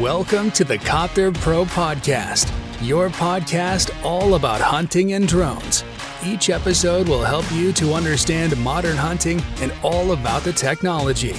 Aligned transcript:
Welcome 0.00 0.50
to 0.52 0.64
the 0.64 0.76
Copter 0.76 1.30
Pro 1.30 1.64
Podcast, 1.64 2.50
your 2.82 3.10
podcast 3.10 3.94
all 4.04 4.34
about 4.34 4.60
hunting 4.60 5.12
and 5.12 5.28
drones. 5.28 5.84
Each 6.26 6.50
episode 6.50 7.06
will 7.06 7.22
help 7.22 7.44
you 7.52 7.72
to 7.74 7.94
understand 7.94 8.56
modern 8.56 8.96
hunting 8.96 9.40
and 9.60 9.72
all 9.84 10.10
about 10.10 10.42
the 10.42 10.52
technology. 10.52 11.36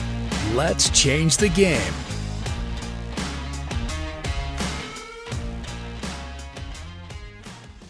Let's 0.55 0.89
change 0.91 1.35
the 1.35 1.49
game. 1.49 1.93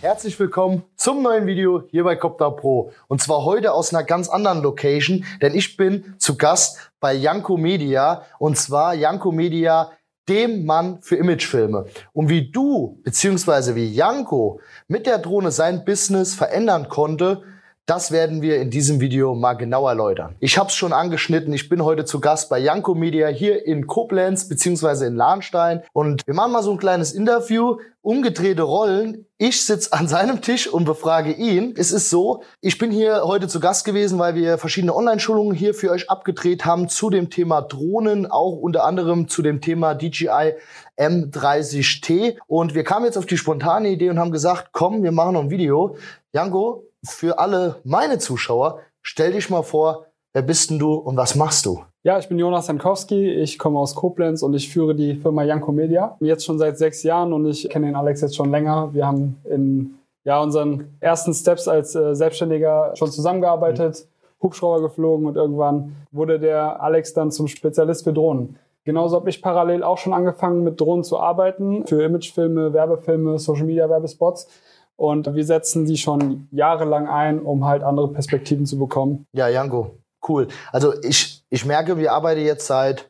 Herzlich 0.01 0.39
willkommen 0.39 0.81
zum 0.95 1.21
neuen 1.21 1.45
Video 1.45 1.83
hier 1.91 2.03
bei 2.03 2.15
Copter 2.15 2.49
Pro. 2.49 2.91
Und 3.07 3.21
zwar 3.21 3.43
heute 3.43 3.71
aus 3.71 3.93
einer 3.93 4.03
ganz 4.03 4.29
anderen 4.29 4.63
Location, 4.63 5.25
denn 5.43 5.53
ich 5.53 5.77
bin 5.77 6.15
zu 6.17 6.37
Gast 6.37 6.91
bei 6.99 7.13
Janko 7.13 7.55
Media. 7.55 8.23
Und 8.39 8.57
zwar 8.57 8.95
Janko 8.95 9.31
Media, 9.31 9.91
dem 10.27 10.65
Mann 10.65 10.99
für 11.01 11.15
Imagefilme. 11.15 11.85
Und 12.13 12.29
wie 12.29 12.49
du, 12.49 12.99
beziehungsweise 13.03 13.75
wie 13.75 13.93
Janko 13.93 14.59
mit 14.87 15.05
der 15.05 15.19
Drohne 15.19 15.51
sein 15.51 15.85
Business 15.85 16.33
verändern 16.33 16.89
konnte, 16.89 17.43
das 17.85 18.11
werden 18.11 18.41
wir 18.41 18.59
in 18.59 18.71
diesem 18.71 18.99
Video 18.99 19.35
mal 19.35 19.53
genau 19.53 19.87
erläutern. 19.87 20.35
Ich 20.39 20.57
habe 20.57 20.69
es 20.69 20.75
schon 20.75 20.91
angeschnitten, 20.91 21.53
ich 21.53 21.69
bin 21.69 21.83
heute 21.83 22.03
zu 22.05 22.19
Gast 22.19 22.49
bei 22.49 22.57
Janko 22.57 22.95
Media 22.95 23.27
hier 23.27 23.65
in 23.65 23.85
Koblenz 23.85 24.49
beziehungsweise 24.49 25.05
in 25.05 25.15
Lahnstein 25.15 25.83
und 25.93 26.25
wir 26.25 26.33
machen 26.33 26.51
mal 26.51 26.63
so 26.63 26.71
ein 26.71 26.79
kleines 26.79 27.13
Interview, 27.13 27.77
umgedrehte 28.01 28.63
Rollen. 28.63 29.25
Ich 29.37 29.65
sitze 29.65 29.93
an 29.93 30.07
seinem 30.07 30.41
Tisch 30.41 30.67
und 30.67 30.85
befrage 30.85 31.31
ihn. 31.31 31.73
Es 31.77 31.91
ist 31.91 32.09
so, 32.09 32.43
ich 32.61 32.77
bin 32.77 32.89
hier 32.89 33.23
heute 33.23 33.47
zu 33.47 33.59
Gast 33.59 33.85
gewesen, 33.85 34.17
weil 34.17 34.35
wir 34.35 34.57
verschiedene 34.57 34.95
Online-Schulungen 34.95 35.55
hier 35.55 35.73
für 35.73 35.91
euch 35.91 36.09
abgedreht 36.09 36.65
haben 36.65 36.87
zu 36.87 37.09
dem 37.09 37.29
Thema 37.29 37.61
Drohnen, 37.61 38.25
auch 38.29 38.57
unter 38.57 38.83
anderem 38.83 39.27
zu 39.27 39.41
dem 39.41 39.61
Thema 39.61 39.93
DJI 39.93 40.53
M30T. 40.97 42.37
Und 42.47 42.73
wir 42.73 42.83
kamen 42.83 43.05
jetzt 43.05 43.17
auf 43.17 43.25
die 43.25 43.37
spontane 43.37 43.89
Idee 43.89 44.09
und 44.09 44.19
haben 44.19 44.31
gesagt, 44.31 44.69
komm, 44.71 45.03
wir 45.03 45.11
machen 45.11 45.33
noch 45.33 45.41
ein 45.41 45.49
Video. 45.49 45.97
Janko, 46.31 46.83
für 47.05 47.39
alle 47.39 47.77
meine 47.83 48.19
Zuschauer, 48.19 48.79
stell 49.01 49.33
dich 49.33 49.49
mal 49.49 49.63
vor, 49.63 50.05
wer 50.33 50.41
bist 50.41 50.69
denn 50.69 50.79
du 50.79 50.93
und 50.93 51.17
was 51.17 51.35
machst 51.35 51.65
du? 51.65 51.83
Ja, 52.03 52.19
ich 52.19 52.27
bin 52.27 52.37
Jonas 52.37 52.67
Jankowski, 52.67 53.31
ich 53.31 53.57
komme 53.57 53.79
aus 53.79 53.95
Koblenz 53.95 54.43
und 54.43 54.53
ich 54.53 54.69
führe 54.69 54.93
die 54.93 55.15
Firma 55.15 55.43
Janko 55.43 55.71
Media. 55.71 56.17
Jetzt 56.19 56.45
schon 56.45 56.59
seit 56.59 56.77
sechs 56.77 57.01
Jahren 57.03 57.33
und 57.33 57.47
ich 57.47 57.67
kenne 57.69 57.87
den 57.87 57.95
Alex 57.95 58.21
jetzt 58.21 58.35
schon 58.35 58.51
länger. 58.51 58.93
Wir 58.93 59.07
haben 59.07 59.41
in 59.49 59.95
ja, 60.23 60.41
unseren 60.41 60.97
ersten 60.99 61.33
Steps 61.33 61.67
als 61.67 61.95
äh, 61.95 62.15
Selbstständiger 62.15 62.91
schon 62.95 63.11
zusammengearbeitet, 63.11 64.05
mhm. 64.05 64.43
Hubschrauber 64.43 64.81
geflogen 64.81 65.25
und 65.25 65.35
irgendwann 65.35 65.95
wurde 66.11 66.39
der 66.39 66.81
Alex 66.83 67.13
dann 67.13 67.31
zum 67.31 67.47
Spezialist 67.47 68.03
für 68.03 68.13
Drohnen. 68.13 68.57
Genauso 68.83 69.15
habe 69.15 69.29
ich 69.29 69.41
parallel 69.41 69.81
auch 69.81 69.97
schon 69.97 70.13
angefangen 70.13 70.63
mit 70.63 70.79
Drohnen 70.79 71.03
zu 71.03 71.19
arbeiten, 71.19 71.87
für 71.87 72.03
Imagefilme, 72.03 72.71
Werbefilme, 72.73 73.39
Social 73.39 73.65
Media 73.65 73.89
Werbespots. 73.89 74.47
Und 74.97 75.33
wir 75.35 75.43
setzen 75.43 75.85
die 75.85 75.97
schon 75.97 76.47
jahrelang 76.51 77.07
ein, 77.07 77.39
um 77.39 77.65
halt 77.65 77.83
andere 77.83 78.11
Perspektiven 78.11 78.65
zu 78.65 78.79
bekommen. 78.79 79.25
Ja, 79.33 79.49
Janko, 79.49 79.97
cool. 80.27 80.47
Also 80.71 80.93
ich, 81.03 81.43
ich 81.49 81.65
merke, 81.65 81.97
wir 81.97 82.13
arbeiten 82.13 82.41
jetzt 82.41 82.67
seit 82.67 83.09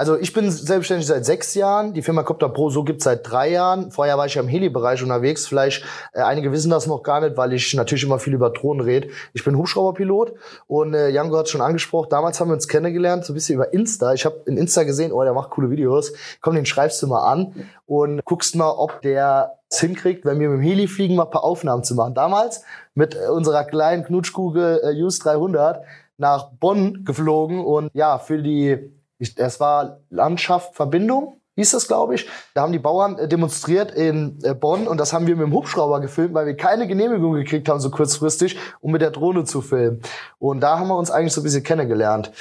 also 0.00 0.16
ich 0.16 0.32
bin 0.32 0.50
selbstständig 0.50 1.06
seit 1.06 1.26
sechs 1.26 1.54
Jahren. 1.54 1.92
Die 1.92 2.00
Firma 2.00 2.22
Copter 2.22 2.48
Pro 2.48 2.70
so 2.70 2.84
gibt's 2.84 3.04
seit 3.04 3.30
drei 3.30 3.50
Jahren. 3.50 3.90
Vorher 3.90 4.16
war 4.16 4.24
ich 4.24 4.34
ja 4.34 4.40
im 4.40 4.48
Heli-Bereich 4.48 5.02
unterwegs. 5.02 5.46
Vielleicht 5.46 5.84
äh, 6.14 6.22
einige 6.22 6.52
wissen 6.52 6.70
das 6.70 6.86
noch 6.86 7.02
gar 7.02 7.20
nicht, 7.20 7.36
weil 7.36 7.52
ich 7.52 7.74
natürlich 7.74 8.04
immer 8.04 8.18
viel 8.18 8.32
über 8.32 8.48
Drohnen 8.48 8.80
rede. 8.80 9.08
Ich 9.34 9.44
bin 9.44 9.58
Hubschrauberpilot 9.58 10.32
und 10.66 10.94
äh, 10.94 11.10
Jango 11.10 11.36
hat 11.36 11.50
schon 11.50 11.60
angesprochen. 11.60 12.08
Damals 12.08 12.40
haben 12.40 12.48
wir 12.48 12.54
uns 12.54 12.66
kennengelernt, 12.66 13.26
so 13.26 13.32
ein 13.32 13.34
bisschen 13.34 13.56
über 13.56 13.74
Insta. 13.74 14.14
Ich 14.14 14.24
habe 14.24 14.40
in 14.46 14.56
Insta 14.56 14.84
gesehen, 14.84 15.12
oh, 15.12 15.22
der 15.22 15.34
macht 15.34 15.50
coole 15.50 15.68
Videos. 15.68 16.14
Komm, 16.40 16.54
den 16.54 16.64
schreibst 16.64 17.02
du 17.02 17.06
mal 17.06 17.30
an 17.30 17.68
und 17.84 18.24
guckst 18.24 18.56
mal, 18.56 18.70
ob 18.70 19.02
der 19.02 19.58
es 19.68 19.80
hinkriegt, 19.80 20.24
wenn 20.24 20.40
wir 20.40 20.48
mit 20.48 20.60
dem 20.60 20.62
Heli 20.62 20.88
fliegen, 20.88 21.14
mal 21.14 21.24
ein 21.24 21.30
paar 21.30 21.44
Aufnahmen 21.44 21.84
zu 21.84 21.94
machen. 21.94 22.14
Damals 22.14 22.62
mit 22.94 23.16
äh, 23.16 23.28
unserer 23.28 23.64
kleinen 23.64 24.04
Knutschkugel 24.04 24.80
äh, 24.82 25.02
US 25.02 25.18
300 25.18 25.84
nach 26.16 26.52
Bonn 26.58 27.04
geflogen 27.04 27.62
und 27.62 27.90
ja, 27.92 28.18
für 28.18 28.42
die 28.42 28.98
ich, 29.20 29.38
es 29.38 29.60
war 29.60 30.00
Landschaft 30.08 30.74
Verbindung, 30.74 31.40
hieß 31.56 31.72
das, 31.72 31.86
glaube 31.86 32.14
ich. 32.14 32.26
Da 32.54 32.62
haben 32.62 32.72
die 32.72 32.78
Bauern 32.78 33.18
äh, 33.18 33.28
demonstriert 33.28 33.92
in 33.92 34.38
äh, 34.42 34.54
Bonn 34.54 34.88
und 34.88 34.98
das 34.98 35.12
haben 35.12 35.26
wir 35.26 35.36
mit 35.36 35.46
dem 35.46 35.52
Hubschrauber 35.52 36.00
gefilmt, 36.00 36.34
weil 36.34 36.46
wir 36.46 36.56
keine 36.56 36.86
Genehmigung 36.86 37.34
gekriegt 37.34 37.68
haben, 37.68 37.80
so 37.80 37.90
kurzfristig, 37.90 38.58
um 38.80 38.92
mit 38.92 39.02
der 39.02 39.10
Drohne 39.10 39.44
zu 39.44 39.60
filmen. 39.60 40.00
Und 40.38 40.60
da 40.60 40.78
haben 40.78 40.88
wir 40.88 40.96
uns 40.96 41.10
eigentlich 41.10 41.34
so 41.34 41.42
ein 41.42 41.44
bisschen 41.44 41.62
kennengelernt. 41.62 42.32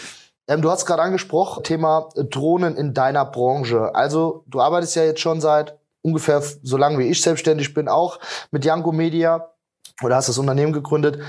Ähm, 0.48 0.62
du 0.62 0.72
hast 0.72 0.86
gerade 0.86 1.02
angesprochen, 1.02 1.64
Thema 1.64 2.10
Drohnen 2.16 2.78
in 2.78 2.94
deiner 2.94 3.26
Branche. 3.26 3.94
Also 3.94 4.44
du 4.48 4.62
arbeitest 4.62 4.96
ja 4.96 5.04
jetzt 5.04 5.20
schon 5.20 5.42
seit 5.42 5.78
ungefähr 6.02 6.42
so 6.42 6.78
lange 6.78 6.98
wie 7.00 7.10
ich 7.10 7.22
selbstständig 7.22 7.74
bin, 7.74 7.90
auch 7.90 8.20
mit 8.52 8.64
Janko 8.64 8.94
Media 8.94 9.50
oder 10.02 10.16
hast 10.16 10.30
das 10.30 10.38
Unternehmen 10.38 10.72
gegründet. 10.72 11.20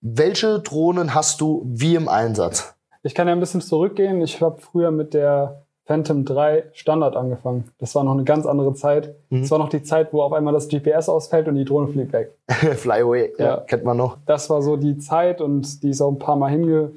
Welche 0.00 0.60
Drohnen 0.60 1.12
hast 1.12 1.40
du 1.40 1.64
wie 1.66 1.96
im 1.96 2.08
Einsatz? 2.08 2.75
Ich 3.06 3.14
kann 3.14 3.28
ja 3.28 3.34
ein 3.34 3.40
bisschen 3.40 3.60
zurückgehen. 3.60 4.20
Ich 4.20 4.42
habe 4.42 4.60
früher 4.60 4.90
mit 4.90 5.14
der 5.14 5.62
Phantom 5.84 6.24
3 6.24 6.64
Standard 6.72 7.14
angefangen. 7.14 7.70
Das 7.78 7.94
war 7.94 8.02
noch 8.02 8.14
eine 8.14 8.24
ganz 8.24 8.46
andere 8.46 8.74
Zeit. 8.74 9.14
Mhm. 9.30 9.42
Das 9.42 9.50
war 9.52 9.58
noch 9.60 9.68
die 9.68 9.84
Zeit, 9.84 10.12
wo 10.12 10.22
auf 10.22 10.32
einmal 10.32 10.52
das 10.52 10.68
GPS 10.68 11.08
ausfällt 11.08 11.46
und 11.46 11.54
die 11.54 11.64
Drohne 11.64 11.86
fliegt 11.86 12.12
weg. 12.12 12.36
Flyaway, 12.48 13.32
ja, 13.38 13.44
ja, 13.44 13.56
kennt 13.58 13.84
man 13.84 13.96
noch. 13.96 14.18
Das 14.26 14.50
war 14.50 14.60
so 14.60 14.76
die 14.76 14.98
Zeit 14.98 15.40
und 15.40 15.84
die 15.84 15.90
ist 15.90 16.00
auch 16.00 16.10
ein 16.10 16.18
paar 16.18 16.34
Mal 16.34 16.50
hinge, 16.50 16.90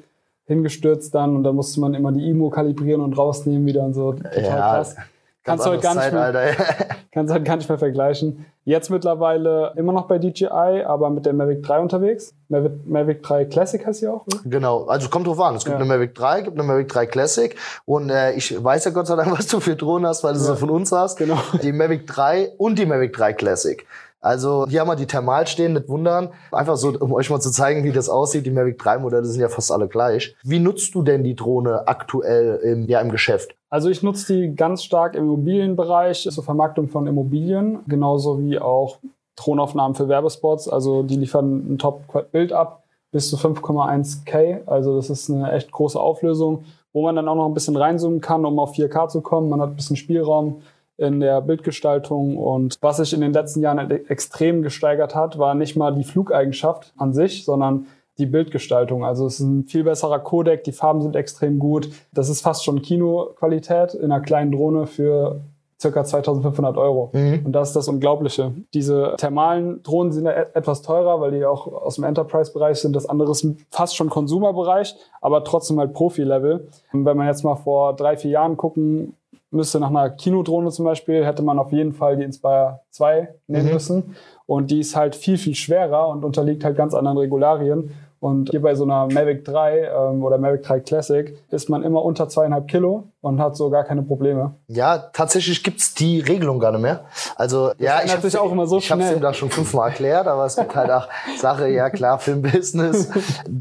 hingestürzt 0.46 1.14
dann 1.14 1.36
und 1.36 1.44
dann 1.44 1.54
musste 1.54 1.78
man 1.78 1.94
immer 1.94 2.10
die 2.10 2.28
IMO 2.28 2.50
kalibrieren 2.50 3.02
und 3.02 3.16
rausnehmen 3.16 3.64
wieder 3.64 3.84
und 3.84 3.94
so. 3.94 4.12
Total 4.12 4.42
ja, 4.42 4.56
krass. 4.56 4.96
Kannst 5.42 5.64
du, 5.64 5.70
heute 5.70 5.82
gar 5.82 5.94
nicht 5.94 6.12
mehr, 6.12 6.56
kannst 7.12 7.32
halt 7.32 7.44
gar 7.46 7.56
nicht 7.56 7.68
mehr 7.68 7.78
vergleichen. 7.78 8.44
Jetzt 8.64 8.90
mittlerweile 8.90 9.72
immer 9.76 9.92
noch 9.92 10.06
bei 10.06 10.18
DJI, 10.18 10.84
aber 10.84 11.08
mit 11.08 11.24
der 11.24 11.32
Mavic 11.32 11.62
3 11.62 11.80
unterwegs. 11.80 12.34
Mavic, 12.48 12.86
Mavic 12.86 13.22
3 13.22 13.46
Classic 13.46 13.84
heißt 13.84 14.00
sie 14.00 14.08
auch, 14.08 14.26
oder? 14.26 14.38
Genau, 14.44 14.84
also 14.84 15.08
kommt 15.08 15.26
drauf 15.26 15.40
an. 15.40 15.56
Es 15.56 15.64
gibt 15.64 15.72
ja. 15.72 15.80
eine 15.82 15.86
Mavic 15.86 16.14
3, 16.14 16.42
gibt 16.42 16.58
eine 16.58 16.66
Mavic 16.66 16.88
3 16.88 17.06
Classic 17.06 17.56
und 17.86 18.10
äh, 18.10 18.32
ich 18.32 18.62
weiß 18.62 18.84
ja 18.84 18.90
Gott 18.90 19.06
sei 19.06 19.16
Dank, 19.16 19.32
was 19.38 19.46
du 19.46 19.60
für 19.60 19.76
Drohnen 19.76 20.06
hast, 20.06 20.22
weil 20.24 20.34
du 20.34 20.40
ja. 20.40 20.44
sie 20.44 20.56
von 20.56 20.68
uns 20.68 20.92
hast. 20.92 21.16
Genau. 21.16 21.38
Die 21.62 21.72
Mavic 21.72 22.06
3 22.06 22.52
und 22.58 22.78
die 22.78 22.84
Mavic 22.84 23.14
3 23.14 23.32
Classic. 23.32 23.86
Also 24.20 24.66
hier 24.68 24.80
haben 24.80 24.88
wir 24.88 24.96
die 24.96 25.06
Thermal 25.06 25.46
stehen, 25.46 25.72
nicht 25.72 25.88
wundern. 25.88 26.28
Einfach 26.52 26.76
so, 26.76 26.90
um 26.98 27.12
euch 27.12 27.30
mal 27.30 27.40
zu 27.40 27.50
zeigen, 27.50 27.84
wie 27.84 27.92
das 27.92 28.08
aussieht. 28.08 28.44
Die 28.44 28.50
Mavic 28.50 28.78
3 28.78 28.98
Modelle 28.98 29.24
sind 29.24 29.40
ja 29.40 29.48
fast 29.48 29.72
alle 29.72 29.88
gleich. 29.88 30.36
Wie 30.42 30.58
nutzt 30.58 30.94
du 30.94 31.02
denn 31.02 31.24
die 31.24 31.34
Drohne 31.34 31.88
aktuell 31.88 32.56
im, 32.56 32.86
ja, 32.86 33.00
im 33.00 33.10
Geschäft? 33.10 33.56
Also 33.70 33.88
ich 33.88 34.02
nutze 34.02 34.34
die 34.34 34.54
ganz 34.54 34.84
stark 34.84 35.14
im 35.14 35.24
Immobilienbereich 35.24 36.28
zur 36.30 36.44
Vermarktung 36.44 36.88
von 36.88 37.06
Immobilien, 37.06 37.78
genauso 37.86 38.40
wie 38.40 38.58
auch 38.58 38.98
Drohnenaufnahmen 39.36 39.94
für 39.94 40.08
Werbespots. 40.08 40.68
Also 40.68 41.02
die 41.02 41.16
liefern 41.16 41.74
ein 41.74 41.78
Top-Bild 41.78 42.52
ab 42.52 42.84
bis 43.12 43.30
zu 43.30 43.36
5,1K. 43.36 44.66
Also 44.66 44.96
das 44.96 45.08
ist 45.08 45.30
eine 45.30 45.50
echt 45.52 45.72
große 45.72 45.98
Auflösung, 45.98 46.64
wo 46.92 47.02
man 47.02 47.16
dann 47.16 47.28
auch 47.28 47.36
noch 47.36 47.46
ein 47.46 47.54
bisschen 47.54 47.76
reinzoomen 47.76 48.20
kann, 48.20 48.44
um 48.44 48.58
auf 48.58 48.74
4K 48.74 49.08
zu 49.08 49.20
kommen. 49.22 49.48
Man 49.48 49.60
hat 49.60 49.70
ein 49.70 49.76
bisschen 49.76 49.96
Spielraum 49.96 50.62
in 51.00 51.20
der 51.20 51.40
Bildgestaltung. 51.40 52.36
Und 52.36 52.76
was 52.80 52.98
sich 52.98 53.12
in 53.12 53.22
den 53.22 53.32
letzten 53.32 53.62
Jahren 53.62 53.90
extrem 54.08 54.62
gesteigert 54.62 55.14
hat, 55.14 55.38
war 55.38 55.54
nicht 55.54 55.76
mal 55.76 55.94
die 55.94 56.04
Flugeigenschaft 56.04 56.92
an 56.98 57.14
sich, 57.14 57.44
sondern 57.44 57.86
die 58.18 58.26
Bildgestaltung. 58.26 59.04
Also 59.04 59.26
es 59.26 59.40
ist 59.40 59.46
ein 59.46 59.64
viel 59.64 59.84
besserer 59.84 60.18
Codec, 60.18 60.62
die 60.64 60.72
Farben 60.72 61.00
sind 61.00 61.16
extrem 61.16 61.58
gut. 61.58 61.90
Das 62.12 62.28
ist 62.28 62.42
fast 62.42 62.64
schon 62.64 62.82
Kinoqualität 62.82 63.94
in 63.94 64.12
einer 64.12 64.20
kleinen 64.20 64.52
Drohne 64.52 64.86
für 64.86 65.40
circa 65.80 66.04
2500 66.04 66.76
Euro. 66.76 67.08
Mhm. 67.14 67.40
Und 67.46 67.52
das 67.52 67.68
ist 67.68 67.76
das 67.76 67.88
Unglaubliche. 67.88 68.52
Diese 68.74 69.14
thermalen 69.16 69.82
Drohnen 69.82 70.12
sind 70.12 70.26
ja 70.26 70.32
etwas 70.32 70.82
teurer, 70.82 71.22
weil 71.22 71.30
die 71.30 71.46
auch 71.46 71.66
aus 71.66 71.94
dem 71.94 72.04
Enterprise-Bereich 72.04 72.78
sind. 72.78 72.94
Das 72.94 73.06
andere 73.06 73.30
ist 73.30 73.46
fast 73.70 73.96
schon 73.96 74.10
Consumer-Bereich, 74.10 74.94
aber 75.22 75.42
trotzdem 75.44 75.78
halt 75.78 75.94
Profi-Level. 75.94 76.68
Wenn 76.92 77.16
man 77.16 77.26
jetzt 77.26 77.42
mal 77.42 77.56
vor 77.56 77.96
drei, 77.96 78.18
vier 78.18 78.32
Jahren 78.32 78.58
gucken 78.58 79.14
müsste 79.50 79.80
nach 79.80 79.90
einer 79.90 80.10
Kinodrohne 80.10 80.70
zum 80.70 80.84
Beispiel, 80.84 81.24
hätte 81.24 81.42
man 81.42 81.58
auf 81.58 81.72
jeden 81.72 81.92
Fall 81.92 82.16
die 82.16 82.24
Inspire 82.24 82.80
2 82.90 83.28
nehmen 83.48 83.66
mhm. 83.66 83.72
müssen. 83.72 84.16
Und 84.46 84.70
die 84.70 84.80
ist 84.80 84.96
halt 84.96 85.14
viel, 85.14 85.38
viel 85.38 85.54
schwerer 85.54 86.08
und 86.08 86.24
unterliegt 86.24 86.64
halt 86.64 86.76
ganz 86.76 86.94
anderen 86.94 87.18
Regularien. 87.18 87.92
Und 88.20 88.50
hier 88.50 88.60
bei 88.60 88.74
so 88.74 88.84
einer 88.84 89.06
Mavic 89.06 89.44
3 89.44 89.88
ähm, 89.88 90.22
oder 90.22 90.36
Mavic 90.38 90.62
3 90.62 90.80
Classic 90.80 91.36
ist 91.50 91.70
man 91.70 91.82
immer 91.82 92.04
unter 92.04 92.28
zweieinhalb 92.28 92.68
Kilo 92.68 93.04
und 93.22 93.40
hat 93.40 93.56
so 93.56 93.68
gar 93.68 93.84
keine 93.84 94.02
Probleme. 94.02 94.54
Ja, 94.66 94.96
tatsächlich 94.98 95.62
gibt's 95.62 95.94
die 95.94 96.20
Regelung 96.20 96.58
gar 96.58 96.72
nicht 96.72 96.80
mehr. 96.80 97.04
Also 97.36 97.68
das 97.68 97.78
ja, 97.78 98.02
ich 98.02 98.16
habe 98.16 98.40
auch 98.40 98.52
immer 98.52 98.66
so 98.66 98.78
ich 98.78 98.90
habe 98.90 99.02
es 99.02 99.12
ihm 99.12 99.20
da 99.20 99.34
schon 99.34 99.50
fünfmal 99.50 99.90
erklärt, 99.90 100.26
aber 100.26 100.46
es 100.46 100.56
gibt 100.56 100.74
halt 100.74 100.90
auch 100.90 101.08
Sache, 101.38 101.68
ja 101.68 101.90
klar, 101.90 102.18
Filmbusiness. 102.18 103.08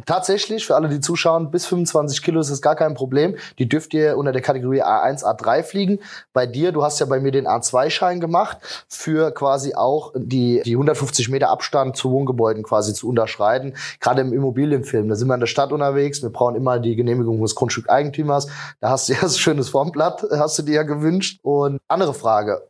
tatsächlich 0.06 0.66
für 0.66 0.76
alle, 0.76 0.88
die 0.88 1.02
zuschauen, 1.02 1.52
bis 1.52 1.66
25 1.66 2.22
Kilo 2.22 2.40
ist 2.40 2.50
es 2.50 2.62
gar 2.62 2.76
kein 2.76 2.94
Problem. 2.94 3.36
Die 3.58 3.68
dürft 3.68 3.94
ihr 3.94 4.18
unter 4.18 4.32
der 4.32 4.42
Kategorie 4.42 4.82
A1, 4.82 5.24
A3 5.24 5.64
fliegen. 5.64 6.00
Bei 6.32 6.46
dir, 6.46 6.72
du 6.72 6.84
hast 6.84 7.00
ja 7.00 7.06
bei 7.06 7.20
mir 7.20 7.32
den 7.32 7.48
A2-Schein 7.48 8.22
gemacht 8.22 8.58
für 8.88 9.32
quasi 9.32 9.76
auch 9.76 10.14
die 10.16 10.62
die 10.64 10.74
150 10.74 11.30
Meter 11.30 11.50
Abstand 11.50 11.98
zu 11.98 12.12
Wohngebäuden 12.12 12.64
quasi 12.64 12.94
zu 12.94 13.10
unterschreiten. 13.10 13.74
Gerade 14.00 14.22
im 14.22 14.32
Immobilienfilm. 14.32 15.10
Da 15.10 15.16
sind 15.16 15.28
wir 15.28 15.34
in 15.34 15.40
der 15.42 15.48
Stadt 15.48 15.74
unterwegs. 15.74 16.22
Wir 16.22 16.30
brauchen 16.30 16.56
immer 16.56 16.80
die 16.80 16.96
Genehmigung 16.96 17.42
des 17.42 17.56
Grundstückeigentümers. 17.56 18.48
Da 18.80 18.92
hast 18.92 19.10
du 19.10 19.14
ja 19.14 19.28
schönes 19.50 19.70
Formblatt 19.70 20.26
hast 20.32 20.60
du 20.60 20.64
dir 20.64 20.76
ja 20.76 20.84
gewünscht. 20.84 21.40
Und 21.42 21.80
andere 21.88 22.14
Frage. 22.14 22.62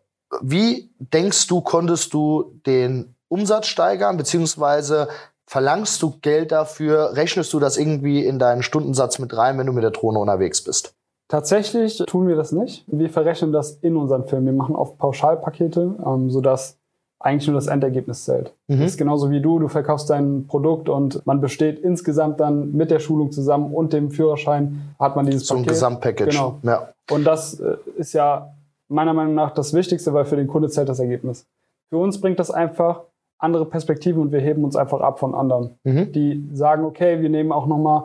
Wie 0.42 0.90
denkst 1.00 1.48
du, 1.48 1.62
konntest 1.62 2.14
du 2.14 2.54
den 2.66 3.16
Umsatz 3.28 3.68
steigern, 3.68 4.16
beziehungsweise 4.16 5.10
verlangst 5.46 6.02
du 6.02 6.14
Geld 6.22 6.52
dafür? 6.52 7.16
Rechnest 7.16 7.52
du 7.52 7.60
das 7.60 7.78
irgendwie 7.78 8.26
in 8.26 8.40
deinen 8.40 8.64
Stundensatz 8.64 9.20
mit 9.20 9.36
rein, 9.36 9.58
wenn 9.58 9.68
du 9.68 9.74
mit 9.74 9.84
der 9.84 9.92
Drohne 9.92 10.20
unterwegs 10.20 10.64
bist? 10.64 10.94
Tatsächlich 11.28 11.98
tun 12.08 12.28
wir 12.28 12.36
das 12.36 12.52
nicht. 12.52 12.86
Wir 12.88 13.10
verrechnen 13.10 13.52
das 13.52 13.74
in 13.82 13.98
unseren 13.98 14.24
Film. 14.24 14.46
Wir 14.46 14.54
machen 14.54 14.76
oft 14.76 14.98
Pauschalpakete, 14.98 15.98
ähm, 16.04 16.32
sodass 16.32 16.79
eigentlich 17.20 17.48
nur 17.48 17.56
das 17.56 17.68
Endergebnis 17.68 18.24
zählt. 18.26 18.54
Mhm. 18.68 18.80
Das 18.80 18.92
ist 18.92 18.98
genauso 18.98 19.30
wie 19.30 19.42
du, 19.42 19.60
du 19.60 19.68
verkaufst 19.68 20.10
dein 20.10 20.46
Produkt 20.48 20.88
und 20.88 21.26
man 21.26 21.42
besteht 21.42 21.80
insgesamt 21.80 22.40
dann 22.40 22.72
mit 22.72 22.92
der 22.92 23.00
Schulung 23.00 23.32
zusammen 23.32 23.74
und 23.74 23.92
dem 23.92 24.10
Führerschein 24.12 24.94
hat 25.00 25.16
man 25.16 25.26
dieses 25.26 25.46
So 25.48 25.56
ein 25.56 25.62
Paket. 25.62 25.74
Gesamtpackage. 25.74 26.30
Genau. 26.32 26.60
Ja. 26.64 26.90
Und 27.12 27.26
das 27.26 27.60
äh, 27.60 27.76
ist 27.98 28.14
ja 28.14 28.50
meiner 28.88 29.14
Meinung 29.14 29.36
nach 29.36 29.52
das 29.54 29.74
Wichtigste, 29.74 30.14
weil 30.14 30.26
für 30.26 30.38
den 30.38 30.48
Kunde 30.48 30.70
zählt 30.70 30.88
das 30.90 31.00
Ergebnis. 31.00 31.46
Für 31.90 31.98
uns 31.98 32.22
bringt 32.22 32.40
das 32.40 32.52
einfach 32.52 33.02
andere 33.38 33.66
Perspektiven 33.66 34.22
und 34.22 34.32
wir 34.32 34.40
heben 34.40 34.64
uns 34.64 34.76
einfach 34.76 35.02
ab 35.02 35.20
von 35.20 35.36
anderen, 35.36 35.72
Mhm. 35.84 36.12
die 36.12 36.50
sagen, 36.54 36.86
okay, 36.86 37.22
wir 37.22 37.30
nehmen 37.30 37.52
auch 37.52 37.66
nochmal 37.68 38.04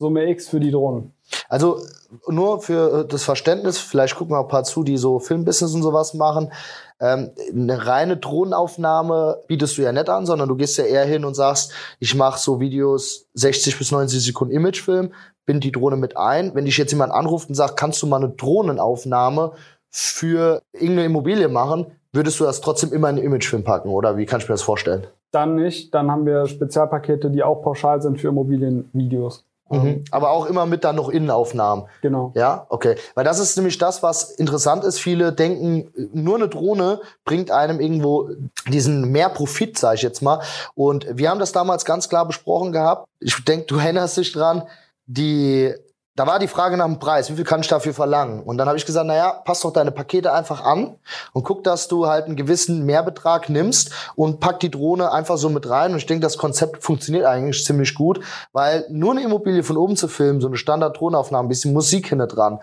Summe 0.00 0.28
X 0.30 0.48
für 0.48 0.60
die 0.60 0.70
Drohnen. 0.70 1.12
Also 1.48 1.80
nur 2.28 2.60
für 2.62 3.00
äh, 3.00 3.04
das 3.08 3.24
Verständnis, 3.24 3.78
vielleicht 3.78 4.16
gucken 4.16 4.34
auch 4.36 4.42
ein 4.44 4.48
paar 4.48 4.64
zu, 4.64 4.82
die 4.84 4.96
so 4.96 5.18
Filmbusiness 5.18 5.74
und 5.74 5.82
sowas 5.82 6.14
machen. 6.14 6.50
Ähm, 7.00 7.30
eine 7.52 7.86
reine 7.86 8.16
Drohnenaufnahme 8.16 9.38
bietest 9.46 9.78
du 9.78 9.82
ja 9.82 9.92
nicht 9.92 10.08
an, 10.08 10.26
sondern 10.26 10.48
du 10.48 10.56
gehst 10.56 10.78
ja 10.78 10.84
eher 10.84 11.04
hin 11.04 11.24
und 11.24 11.34
sagst, 11.34 11.72
ich 12.00 12.14
mache 12.14 12.40
so 12.40 12.60
Videos 12.60 13.26
60 13.34 13.78
bis 13.78 13.92
90 13.92 14.24
Sekunden 14.24 14.54
Imagefilm, 14.54 15.12
bind 15.46 15.64
die 15.64 15.72
Drohne 15.72 15.96
mit 15.96 16.16
ein. 16.16 16.54
Wenn 16.54 16.64
dich 16.64 16.76
jetzt 16.76 16.90
jemand 16.90 17.12
anruft 17.12 17.48
und 17.48 17.54
sagt, 17.54 17.76
kannst 17.76 18.02
du 18.02 18.06
mal 18.06 18.16
eine 18.16 18.30
Drohnenaufnahme 18.30 19.52
für 19.90 20.60
irgendeine 20.72 21.06
Immobilie 21.06 21.48
machen, 21.48 21.86
würdest 22.12 22.40
du 22.40 22.44
das 22.44 22.60
trotzdem 22.60 22.92
immer 22.92 23.10
in 23.10 23.16
den 23.16 23.24
Imagefilm 23.24 23.64
packen, 23.64 23.90
oder 23.90 24.16
wie 24.16 24.26
kann 24.26 24.40
ich 24.40 24.48
mir 24.48 24.54
das 24.54 24.62
vorstellen? 24.62 25.06
Dann 25.30 25.56
nicht, 25.56 25.94
dann 25.94 26.10
haben 26.10 26.26
wir 26.26 26.46
Spezialpakete, 26.46 27.30
die 27.30 27.42
auch 27.42 27.62
pauschal 27.62 28.00
sind 28.00 28.20
für 28.20 28.28
Immobilienvideos. 28.28 29.44
Ähm, 29.70 30.04
Aber 30.10 30.30
auch 30.30 30.46
immer 30.46 30.66
mit 30.66 30.84
dann 30.84 30.96
noch 30.96 31.08
Innenaufnahmen. 31.08 31.86
Genau. 32.02 32.32
Ja, 32.34 32.66
okay. 32.68 32.96
Weil 33.14 33.24
das 33.24 33.38
ist 33.38 33.56
nämlich 33.56 33.78
das, 33.78 34.02
was 34.02 34.30
interessant 34.30 34.84
ist. 34.84 34.98
Viele 34.98 35.32
denken, 35.32 35.90
nur 36.12 36.36
eine 36.36 36.48
Drohne 36.48 37.00
bringt 37.24 37.50
einem 37.50 37.80
irgendwo 37.80 38.30
diesen 38.68 39.10
mehr 39.10 39.28
Profit, 39.28 39.78
sage 39.78 39.96
ich 39.96 40.02
jetzt 40.02 40.22
mal. 40.22 40.40
Und 40.74 41.06
wir 41.10 41.30
haben 41.30 41.40
das 41.40 41.52
damals 41.52 41.84
ganz 41.84 42.08
klar 42.08 42.26
besprochen 42.26 42.72
gehabt. 42.72 43.08
Ich 43.20 43.44
denke, 43.44 43.66
du 43.66 43.76
erinnerst 43.78 44.16
dich 44.16 44.32
dran, 44.32 44.62
die 45.06 45.74
da 46.18 46.26
war 46.26 46.40
die 46.40 46.48
Frage 46.48 46.76
nach 46.76 46.86
dem 46.86 46.98
Preis, 46.98 47.30
wie 47.30 47.36
viel 47.36 47.44
kann 47.44 47.60
ich 47.60 47.68
dafür 47.68 47.94
verlangen? 47.94 48.42
Und 48.42 48.58
dann 48.58 48.66
habe 48.66 48.76
ich 48.76 48.84
gesagt, 48.84 49.06
naja, 49.06 49.40
pass 49.44 49.60
doch 49.60 49.72
deine 49.72 49.92
Pakete 49.92 50.32
einfach 50.32 50.64
an 50.64 50.96
und 51.32 51.44
guck, 51.44 51.62
dass 51.62 51.86
du 51.86 52.08
halt 52.08 52.24
einen 52.24 52.34
gewissen 52.34 52.84
Mehrbetrag 52.84 53.48
nimmst 53.48 53.92
und 54.16 54.40
pack 54.40 54.58
die 54.58 54.70
Drohne 54.70 55.12
einfach 55.12 55.36
so 55.36 55.48
mit 55.48 55.70
rein. 55.70 55.92
Und 55.92 55.98
ich 55.98 56.06
denke, 56.06 56.22
das 56.22 56.36
Konzept 56.36 56.82
funktioniert 56.82 57.24
eigentlich 57.24 57.64
ziemlich 57.64 57.94
gut, 57.94 58.18
weil 58.52 58.84
nur 58.90 59.12
eine 59.12 59.22
Immobilie 59.22 59.62
von 59.62 59.76
oben 59.76 59.94
zu 59.94 60.08
filmen, 60.08 60.40
so 60.40 60.48
eine 60.48 60.56
Standard-Drohnenaufnahme, 60.56 61.46
ein 61.46 61.48
bisschen 61.48 61.72
Musik 61.72 62.08
hinter 62.08 62.26
dran, 62.26 62.58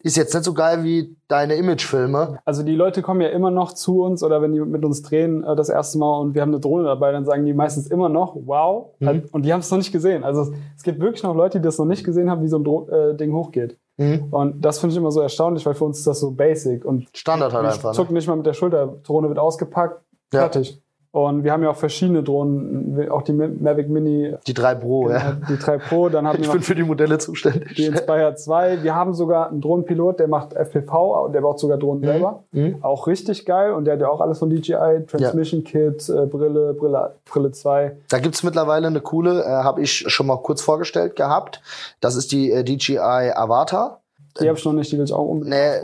ist 0.00 0.16
jetzt 0.16 0.32
nicht 0.32 0.44
so 0.44 0.54
geil 0.54 0.84
wie 0.84 1.16
deine 1.26 1.56
Imagefilme. 1.56 2.38
Also 2.44 2.62
die 2.62 2.74
Leute 2.74 3.02
kommen 3.02 3.20
ja 3.20 3.28
immer 3.28 3.50
noch 3.50 3.72
zu 3.72 4.02
uns 4.02 4.22
oder 4.22 4.40
wenn 4.40 4.52
die 4.52 4.60
mit 4.60 4.84
uns 4.84 5.02
drehen 5.02 5.42
äh, 5.42 5.56
das 5.56 5.68
erste 5.68 5.98
Mal 5.98 6.20
und 6.20 6.34
wir 6.34 6.42
haben 6.42 6.50
eine 6.50 6.60
Drohne 6.60 6.84
dabei, 6.84 7.10
dann 7.10 7.24
sagen 7.24 7.44
die 7.44 7.52
meistens 7.52 7.88
immer 7.88 8.08
noch, 8.08 8.36
wow. 8.46 8.92
Mhm. 9.00 9.24
Und 9.32 9.44
die 9.44 9.52
haben 9.52 9.60
es 9.60 9.70
noch 9.70 9.78
nicht 9.78 9.90
gesehen. 9.92 10.22
Also 10.22 10.42
es, 10.42 10.50
es 10.76 10.82
gibt 10.84 11.00
wirklich 11.00 11.22
noch 11.24 11.34
Leute, 11.34 11.58
die 11.58 11.64
das 11.64 11.78
noch 11.78 11.86
nicht 11.86 12.04
gesehen 12.04 12.30
haben, 12.30 12.42
wie 12.42 12.48
so 12.48 12.58
ein 12.58 12.64
Dro 12.64 12.88
äh, 12.88 13.16
Ding 13.16 13.32
hochgeht. 13.32 13.76
Mhm. 13.96 14.28
Und 14.30 14.64
das 14.64 14.78
finde 14.78 14.92
ich 14.92 14.98
immer 14.98 15.10
so 15.10 15.20
erstaunlich, 15.20 15.66
weil 15.66 15.74
für 15.74 15.84
uns 15.84 15.98
ist 15.98 16.06
das 16.06 16.20
so 16.20 16.30
basic. 16.30 16.84
Und 16.84 17.08
Standard 17.12 17.52
halt 17.52 17.66
einfach. 17.66 17.96
Ne? 17.96 18.12
nicht 18.12 18.28
mal 18.28 18.36
mit 18.36 18.46
der 18.46 18.54
Schulter. 18.54 18.98
Drohne 19.02 19.28
wird 19.28 19.40
ausgepackt, 19.40 20.00
Ja. 20.32 20.40
fertig. 20.40 20.80
Und 21.10 21.42
wir 21.42 21.52
haben 21.52 21.62
ja 21.62 21.70
auch 21.70 21.76
verschiedene 21.76 22.22
Drohnen, 22.22 23.08
auch 23.10 23.22
die 23.22 23.32
Mavic 23.32 23.88
Mini, 23.88 24.34
Die 24.46 24.52
drei 24.52 24.74
Pro, 24.74 25.08
ja. 25.08 25.38
die 25.48 25.56
3 25.56 25.78
Pro, 25.78 26.10
dann 26.10 26.26
haben 26.26 26.38
wir 26.38 26.44
Ich 26.44 26.52
bin 26.52 26.60
für 26.60 26.74
die 26.74 26.82
Modelle 26.82 27.16
zuständig. 27.18 27.74
die 27.76 27.86
Inspire 27.86 28.34
2. 28.34 28.82
Wir 28.82 28.94
haben 28.94 29.14
sogar 29.14 29.48
einen 29.48 29.62
Drohnenpilot, 29.62 30.20
der 30.20 30.28
macht 30.28 30.52
FPV, 30.52 31.28
der 31.32 31.40
baut 31.40 31.58
sogar 31.60 31.78
Drohnen 31.78 32.02
selber. 32.02 32.44
Mhm. 32.52 32.76
Auch 32.82 33.06
richtig 33.06 33.46
geil 33.46 33.72
und 33.72 33.86
der 33.86 33.94
hat 33.94 34.00
ja 34.02 34.08
auch 34.08 34.20
alles 34.20 34.38
von 34.38 34.50
DJI, 34.50 35.06
Transmission 35.06 35.64
Kit, 35.64 36.08
äh, 36.10 36.26
Brille, 36.26 36.74
Brille, 36.74 37.14
Brille 37.24 37.52
2. 37.52 37.96
Da 38.10 38.18
gibt's 38.18 38.42
mittlerweile 38.42 38.86
eine 38.86 39.00
coole, 39.00 39.42
äh, 39.42 39.46
habe 39.46 39.80
ich 39.80 40.04
schon 40.08 40.26
mal 40.26 40.36
kurz 40.36 40.60
vorgestellt 40.60 41.16
gehabt. 41.16 41.62
Das 42.00 42.16
ist 42.16 42.32
die 42.32 42.52
äh, 42.52 42.64
DJI 42.64 43.32
Avatar. 43.34 44.00
Die 44.40 44.48
habe 44.48 44.58
ich 44.58 44.64
noch 44.64 44.72
nicht, 44.72 44.90
die 44.92 44.98
will 44.98 45.04
ich 45.04 45.12
auch 45.12 45.26
unbedingt 45.26 45.56
Nee, 45.56 45.80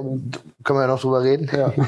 können 0.64 0.78
wir 0.78 0.82
ja 0.82 0.86
noch 0.88 1.00
drüber 1.00 1.22
reden. 1.22 1.50
Ja. 1.54 1.72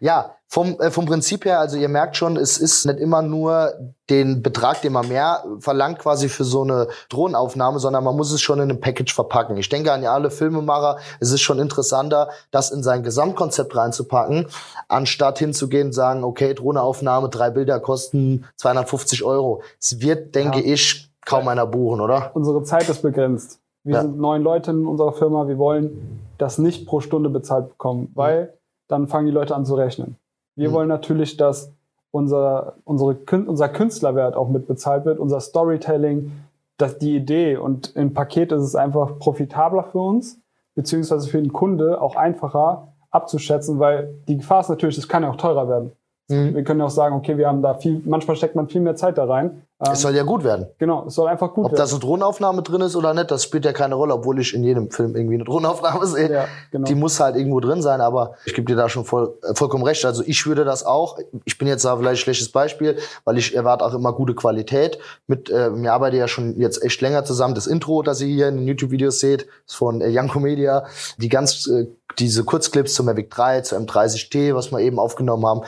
Ja, 0.00 0.36
vom, 0.46 0.78
äh, 0.78 0.90
vom 0.90 1.06
Prinzip 1.06 1.44
her, 1.46 1.58
also 1.58 1.76
ihr 1.76 1.88
merkt 1.88 2.16
schon, 2.16 2.36
es 2.36 2.58
ist 2.58 2.86
nicht 2.86 3.00
immer 3.00 3.22
nur 3.22 3.72
den 4.08 4.42
Betrag, 4.42 4.82
den 4.82 4.92
man 4.92 5.08
mehr 5.08 5.42
verlangt 5.58 5.98
quasi 5.98 6.28
für 6.28 6.44
so 6.44 6.62
eine 6.62 6.86
Drohnenaufnahme, 7.08 7.80
sondern 7.80 8.04
man 8.04 8.14
muss 8.16 8.30
es 8.30 8.40
schon 8.40 8.58
in 8.60 8.70
einem 8.70 8.80
Package 8.80 9.12
verpacken. 9.12 9.56
Ich 9.56 9.68
denke 9.68 9.92
an 9.92 10.04
alle 10.04 10.30
Filmemacher, 10.30 10.98
es 11.18 11.32
ist 11.32 11.40
schon 11.40 11.58
interessanter, 11.58 12.28
das 12.52 12.70
in 12.70 12.82
sein 12.84 13.02
Gesamtkonzept 13.02 13.74
reinzupacken, 13.74 14.46
anstatt 14.88 15.38
hinzugehen 15.38 15.88
und 15.88 15.92
sagen, 15.92 16.22
okay, 16.22 16.54
Drohneaufnahme, 16.54 17.30
drei 17.30 17.50
Bilder 17.50 17.80
kosten 17.80 18.44
250 18.56 19.24
Euro. 19.24 19.62
Es 19.80 20.00
wird, 20.00 20.34
denke 20.34 20.60
Ja. 20.60 20.72
ich, 20.74 21.10
kaum 21.26 21.48
einer 21.48 21.66
buchen, 21.66 22.00
oder? 22.00 22.30
Unsere 22.34 22.62
Zeit 22.62 22.88
ist 22.88 23.02
begrenzt. 23.02 23.58
Wir 23.84 23.96
Ja. 23.96 24.02
sind 24.02 24.18
neun 24.18 24.42
Leute 24.42 24.70
in 24.70 24.86
unserer 24.86 25.12
Firma, 25.12 25.46
wir 25.46 25.58
wollen 25.58 26.20
das 26.38 26.58
nicht 26.58 26.86
pro 26.86 27.00
Stunde 27.00 27.28
bezahlt 27.28 27.68
bekommen, 27.68 28.10
weil 28.14 28.54
dann 28.88 29.06
fangen 29.06 29.26
die 29.26 29.32
Leute 29.32 29.54
an 29.54 29.64
zu 29.66 29.74
rechnen. 29.74 30.16
Wir 30.56 30.70
Mhm. 30.70 30.72
wollen 30.74 30.88
natürlich, 30.88 31.36
dass 31.36 31.70
unser, 32.10 32.74
unsere, 32.84 33.16
unser 33.46 33.68
Künstlerwert 33.68 34.36
auch 34.36 34.48
mit 34.48 34.66
bezahlt 34.66 35.04
wird, 35.04 35.18
unser 35.18 35.40
Storytelling, 35.40 36.32
dass 36.78 36.98
die 36.98 37.14
Idee 37.16 37.56
und 37.56 37.94
im 37.94 38.14
Paket 38.14 38.52
ist 38.52 38.62
es 38.62 38.74
einfach 38.74 39.18
profitabler 39.18 39.84
für 39.84 39.98
uns, 39.98 40.38
beziehungsweise 40.74 41.28
für 41.28 41.40
den 41.40 41.52
Kunde 41.52 42.00
auch 42.00 42.16
einfacher 42.16 42.88
abzuschätzen, 43.10 43.78
weil 43.78 44.12
die 44.26 44.38
Gefahr 44.38 44.60
ist 44.60 44.68
natürlich, 44.70 44.98
es 44.98 45.08
kann 45.08 45.22
ja 45.22 45.30
auch 45.30 45.36
teurer 45.36 45.68
werden. 45.68 45.92
Mhm. 46.28 46.54
Wir 46.54 46.64
können 46.64 46.80
ja 46.80 46.86
auch 46.86 46.90
sagen, 46.90 47.14
okay, 47.16 47.36
wir 47.36 47.48
haben 47.48 47.60
da 47.60 47.74
viel, 47.74 48.00
manchmal 48.06 48.36
steckt 48.36 48.54
man 48.56 48.66
viel 48.68 48.80
mehr 48.80 48.96
Zeit 48.96 49.18
da 49.18 49.24
rein. 49.24 49.62
Ähm, 49.84 49.92
Es 49.92 50.00
soll 50.00 50.14
ja 50.16 50.22
gut 50.22 50.42
werden. 50.42 50.66
genau, 50.78 51.04
es 51.06 51.14
soll 51.16 51.28
einfach 51.28 51.52
gut 51.52 51.66
Ob 51.66 51.72
werden. 51.72 51.80
da 51.80 51.86
so 51.86 51.96
eine 51.96 52.00
Drohnenaufnahme 52.04 52.62
drin 52.62 52.80
ist 52.80 52.96
oder 52.96 53.12
nicht, 53.12 53.30
das 53.30 53.42
spielt 53.44 53.64
ja 53.66 53.72
keine 53.74 53.96
Rolle, 53.96 54.14
obwohl 54.14 54.40
ich 54.40 54.54
in 54.54 54.64
jedem 54.64 54.90
Film 54.90 55.16
irgendwie 55.16 55.34
eine 55.34 55.44
Drohnenaufnahme 55.44 56.06
sehe. 56.06 56.32
Ja, 56.32 56.44
genau. 56.70 56.86
Die 56.86 56.94
muss 56.94 57.20
halt 57.20 57.36
irgendwo 57.36 57.60
drin 57.60 57.82
sein, 57.82 58.00
aber 58.00 58.34
ich 58.46 58.54
gebe 58.54 58.66
dir 58.66 58.76
da 58.76 58.88
schon 58.88 59.04
voll, 59.04 59.34
äh, 59.42 59.54
vollkommen 59.54 59.84
recht. 59.84 60.04
Also 60.06 60.22
ich 60.24 60.46
würde 60.46 60.64
das 60.64 60.86
auch, 60.86 61.18
ich 61.44 61.58
bin 61.58 61.68
jetzt 61.68 61.84
da 61.84 61.94
vielleicht 61.96 62.20
ein 62.20 62.24
schlechtes 62.24 62.50
Beispiel, 62.50 62.96
weil 63.24 63.36
ich 63.36 63.54
erwarte 63.54 63.84
auch 63.84 63.92
immer 63.92 64.12
gute 64.14 64.34
Qualität. 64.34 64.98
Mit, 65.26 65.50
äh, 65.50 65.68
mir 65.70 65.92
arbeite 65.92 66.16
ja 66.16 66.26
schon 66.28 66.58
jetzt 66.58 66.82
echt 66.82 67.00
länger 67.02 67.24
zusammen. 67.24 67.54
Das 67.54 67.66
Intro, 67.66 68.02
das 68.02 68.22
ihr 68.22 68.28
hier 68.28 68.48
in 68.48 68.56
den 68.56 68.66
YouTube-Videos 68.66 69.20
seht, 69.20 69.46
ist 69.66 69.74
von 69.76 70.00
äh, 70.00 70.08
Janko 70.08 70.40
Media. 70.40 70.84
Die 71.18 71.28
ganz, 71.28 71.66
äh, 71.66 71.86
diese 72.18 72.44
Kurzclips 72.44 72.94
zum 72.94 73.06
Mavic 73.06 73.28
3, 73.30 73.62
zu 73.62 73.76
M30T, 73.76 74.54
was 74.54 74.70
wir 74.70 74.78
eben 74.78 75.00
aufgenommen 75.00 75.44
haben, 75.44 75.62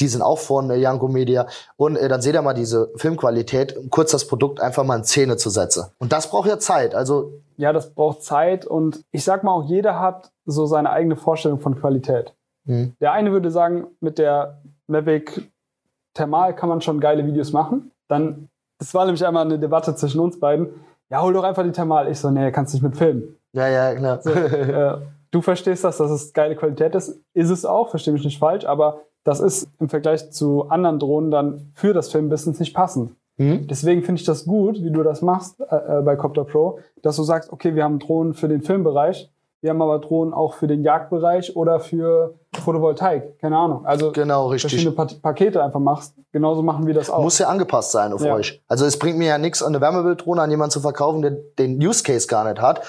die 0.00 0.08
sind 0.08 0.22
auch 0.22 0.38
von 0.38 0.70
äh, 0.70 0.76
Janko 0.76 1.08
Media. 1.08 1.46
Und 1.76 1.96
äh, 1.96 2.08
dann 2.08 2.22
seht 2.22 2.34
ihr 2.34 2.42
mal 2.42 2.54
diese 2.54 2.90
Filmqualität, 2.96 3.76
um 3.76 3.90
kurz 3.90 4.10
das 4.12 4.26
Produkt 4.26 4.60
einfach 4.60 4.84
mal 4.84 4.96
in 4.98 5.04
Szene 5.04 5.36
zu 5.36 5.50
setzen. 5.50 5.84
Und 5.98 6.12
das 6.12 6.28
braucht 6.30 6.48
ja 6.48 6.58
Zeit. 6.58 6.94
Also, 6.94 7.32
Ja, 7.56 7.72
das 7.72 7.90
braucht 7.90 8.22
Zeit 8.22 8.64
und 8.66 9.02
ich 9.12 9.22
sag 9.24 9.44
mal 9.44 9.52
auch, 9.52 9.64
jeder 9.68 10.00
hat 10.00 10.30
so 10.46 10.66
seine 10.66 10.90
eigene 10.90 11.16
Vorstellung 11.16 11.60
von 11.60 11.78
Qualität. 11.78 12.32
hm, 12.66 12.94
Der 13.00 13.12
eine 13.12 13.30
würde 13.32 13.50
sagen, 13.50 13.86
mit 14.00 14.18
der 14.18 14.58
Mavic 14.88 15.48
Thermal 16.14 16.54
kann 16.56 16.68
man 16.68 16.80
schon 16.80 16.98
geile 17.00 17.24
Videos 17.26 17.52
machen. 17.52 17.92
Dann, 18.08 18.48
das 18.78 18.92
war 18.94 19.04
nämlich 19.04 19.24
einmal 19.24 19.44
eine 19.44 19.58
Debatte 19.58 19.94
zwischen 19.94 20.20
uns 20.20 20.40
beiden. 20.40 20.68
Ja, 21.08 21.22
hol 21.22 21.32
doch 21.32 21.44
einfach 21.44 21.62
die 21.62 21.72
Thermal. 21.72 22.10
Ich 22.10 22.18
so, 22.18 22.30
nee, 22.30 22.50
kannst 22.50 22.74
nicht 22.74 22.82
mit 22.82 22.96
filmen. 22.96 23.36
ja, 23.52 23.68
ja, 23.68 23.94
klar. 23.94 24.20
So, 24.22 24.30
äh, 24.30 24.96
du 25.30 25.42
verstehst 25.42 25.84
das, 25.84 25.98
dass 25.98 26.10
es 26.10 26.32
geile 26.32 26.56
Qualität 26.56 26.94
ist. 26.94 27.18
Ist 27.34 27.50
es 27.50 27.64
auch, 27.64 27.90
verstehe 27.90 28.12
mich 28.12 28.24
nicht 28.24 28.38
falsch, 28.38 28.64
aber 28.64 29.00
das 29.24 29.40
ist 29.40 29.68
im 29.78 29.88
Vergleich 29.88 30.30
zu 30.32 30.68
anderen 30.70 30.98
Drohnen 30.98 31.30
dann 31.30 31.72
für 31.74 31.92
das 31.94 32.10
Filmbusiness 32.10 32.58
nicht 32.60 32.74
passend. 32.74 33.12
hm? 33.36 33.66
Deswegen 33.66 34.02
finde 34.02 34.20
ich 34.20 34.26
das 34.26 34.44
gut, 34.44 34.82
wie 34.82 34.90
du 34.90 35.02
das 35.02 35.22
machst 35.22 35.60
äh, 35.60 35.64
äh, 35.98 36.02
bei 36.02 36.16
Copter 36.16 36.44
Pro, 36.44 36.78
dass 37.02 37.16
du 37.16 37.22
sagst, 37.22 37.52
okay, 37.52 37.74
wir 37.74 37.84
haben 37.84 37.98
Drohnen 37.98 38.34
für 38.34 38.48
den 38.48 38.60
Filmbereich, 38.62 39.30
wir 39.62 39.70
haben 39.70 39.82
aber 39.82 39.98
Drohnen 39.98 40.32
auch 40.32 40.54
für 40.54 40.66
den 40.66 40.82
Jagdbereich 40.82 41.54
oder 41.54 41.80
für 41.80 42.34
Photovoltaik, 42.58 43.38
keine 43.40 43.58
Ahnung. 43.58 43.84
Also 43.84 44.10
Genau, 44.12 44.46
richtig. 44.48 44.70
verschiedene 44.72 44.96
Pa- 44.96 45.08
Pakete 45.20 45.62
einfach 45.62 45.80
machst. 45.80 46.14
Genauso 46.32 46.62
machen 46.62 46.86
wir 46.86 46.94
das 46.94 47.10
auch. 47.10 47.22
Muss 47.22 47.38
ja 47.38 47.48
angepasst 47.48 47.92
sein 47.92 48.12
auf 48.14 48.24
Ja. 48.24 48.34
euch. 48.34 48.62
Also 48.68 48.86
es 48.86 48.98
bringt 48.98 49.18
mir 49.18 49.28
ja 49.28 49.36
nichts, 49.38 49.62
eine 49.62 49.80
Wärmebilddrohne 49.82 50.40
an 50.40 50.50
jemanden 50.50 50.70
zu 50.70 50.80
verkaufen, 50.80 51.20
der 51.20 51.32
den 51.58 51.76
Use 51.76 52.02
Case 52.02 52.26
gar 52.26 52.44
nicht 52.48 52.60
hat. 52.62 52.80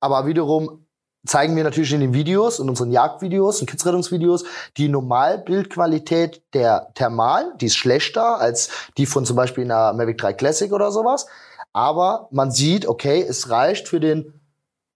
Aber 0.00 0.26
wiederum 0.26 0.85
zeigen 1.26 1.56
wir 1.56 1.64
natürlich 1.64 1.92
in 1.92 2.00
den 2.00 2.14
Videos, 2.14 2.58
in 2.58 2.68
unseren 2.68 2.90
Jagdvideos 2.90 3.60
und 3.60 3.68
Kidsrettungsvideos, 3.68 4.44
die 4.76 4.88
Normalbildqualität 4.88 6.42
der 6.54 6.88
Thermal, 6.94 7.52
die 7.60 7.66
ist 7.66 7.76
schlechter 7.76 8.38
als 8.38 8.70
die 8.96 9.06
von 9.06 9.24
zum 9.24 9.36
Beispiel 9.36 9.64
einer 9.64 9.92
Mavic 9.92 10.18
3 10.18 10.32
Classic 10.32 10.72
oder 10.72 10.90
sowas. 10.90 11.26
Aber 11.72 12.28
man 12.30 12.50
sieht, 12.50 12.86
okay, 12.86 13.24
es 13.28 13.50
reicht 13.50 13.88
für 13.88 14.00
den 14.00 14.32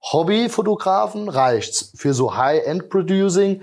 Hobbyfotografen 0.02 1.28
reicht's. 1.28 1.92
Für 1.94 2.14
so 2.14 2.36
High-End-Producing 2.36 3.62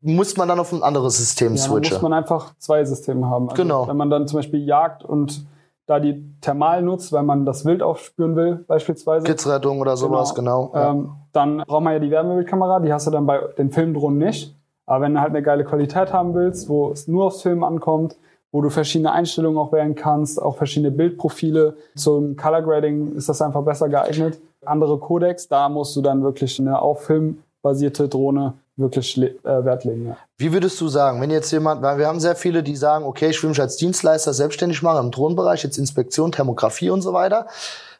muss 0.00 0.36
man 0.36 0.48
dann 0.48 0.58
auf 0.58 0.72
ein 0.72 0.82
anderes 0.82 1.16
System 1.16 1.54
Ja, 1.56 1.62
switchen. 1.62 1.94
muss 1.94 2.02
man 2.02 2.12
einfach 2.12 2.54
zwei 2.58 2.84
Systeme 2.84 3.26
haben. 3.26 3.48
Also 3.48 3.62
Genau. 3.62 3.88
Wenn 3.88 3.96
man 3.96 4.10
dann 4.10 4.26
zum 4.28 4.38
Beispiel 4.38 4.64
jagt 4.64 5.04
und 5.04 5.44
da 5.86 6.00
die 6.00 6.24
Thermal 6.40 6.82
nutzt, 6.82 7.12
weil 7.12 7.22
man 7.22 7.44
das 7.44 7.64
Wild 7.64 7.82
aufspüren 7.82 8.36
will, 8.36 8.64
beispielsweise. 8.66 9.26
Kidsrettung 9.26 9.80
oder 9.80 9.96
sowas, 9.96 10.34
genau. 10.34 10.72
ja. 10.74 10.90
Ähm, 10.90 11.12
dann 11.32 11.58
braucht 11.58 11.82
man 11.82 11.92
ja 11.92 11.98
die 11.98 12.10
Wärmebildkamera, 12.10 12.80
die 12.80 12.92
hast 12.92 13.06
du 13.06 13.10
dann 13.10 13.26
bei 13.26 13.40
den 13.58 13.70
Filmdrohnen 13.70 14.18
nicht. 14.18 14.56
Aber 14.86 15.04
wenn 15.04 15.14
du 15.14 15.20
halt 15.20 15.30
eine 15.30 15.42
geile 15.42 15.64
Qualität 15.64 16.12
haben 16.12 16.34
willst, 16.34 16.68
wo 16.68 16.90
es 16.90 17.08
nur 17.08 17.26
aufs 17.26 17.42
Film 17.42 17.64
ankommt, 17.64 18.16
wo 18.52 18.60
du 18.60 18.70
verschiedene 18.70 19.12
Einstellungen 19.12 19.58
auch 19.58 19.72
wählen 19.72 19.94
kannst, 19.94 20.40
auch 20.40 20.56
verschiedene 20.56 20.90
Bildprofile, 20.90 21.76
zum 21.96 22.36
Color 22.36 22.62
Grading 22.62 23.16
ist 23.16 23.28
das 23.28 23.42
einfach 23.42 23.62
besser 23.62 23.88
geeignet. 23.88 24.38
Andere 24.64 24.98
Codecs, 24.98 25.48
da 25.48 25.68
musst 25.68 25.96
du 25.96 26.02
dann 26.02 26.22
wirklich 26.22 26.60
eine 26.60 26.80
auf 26.80 27.02
Film 27.02 27.38
basierte 27.62 28.08
Drohne 28.08 28.54
wirklich 28.76 29.16
äh, 29.18 29.30
Wert 29.44 29.84
legen. 29.84 30.08
Ja. 30.08 30.16
Wie 30.36 30.52
würdest 30.52 30.80
du 30.80 30.88
sagen, 30.88 31.20
wenn 31.20 31.30
jetzt 31.30 31.50
jemand, 31.52 31.82
weil 31.82 31.98
wir 31.98 32.06
haben 32.06 32.20
sehr 32.20 32.36
viele, 32.36 32.62
die 32.62 32.76
sagen, 32.76 33.04
okay, 33.04 33.30
ich 33.30 33.42
will 33.42 33.50
mich 33.50 33.60
als 33.60 33.76
Dienstleister 33.76 34.32
selbstständig 34.32 34.82
machen 34.82 35.06
im 35.06 35.10
Drohnenbereich, 35.10 35.62
jetzt 35.62 35.78
Inspektion, 35.78 36.32
Thermografie 36.32 36.90
und 36.90 37.02
so 37.02 37.12
weiter. 37.12 37.46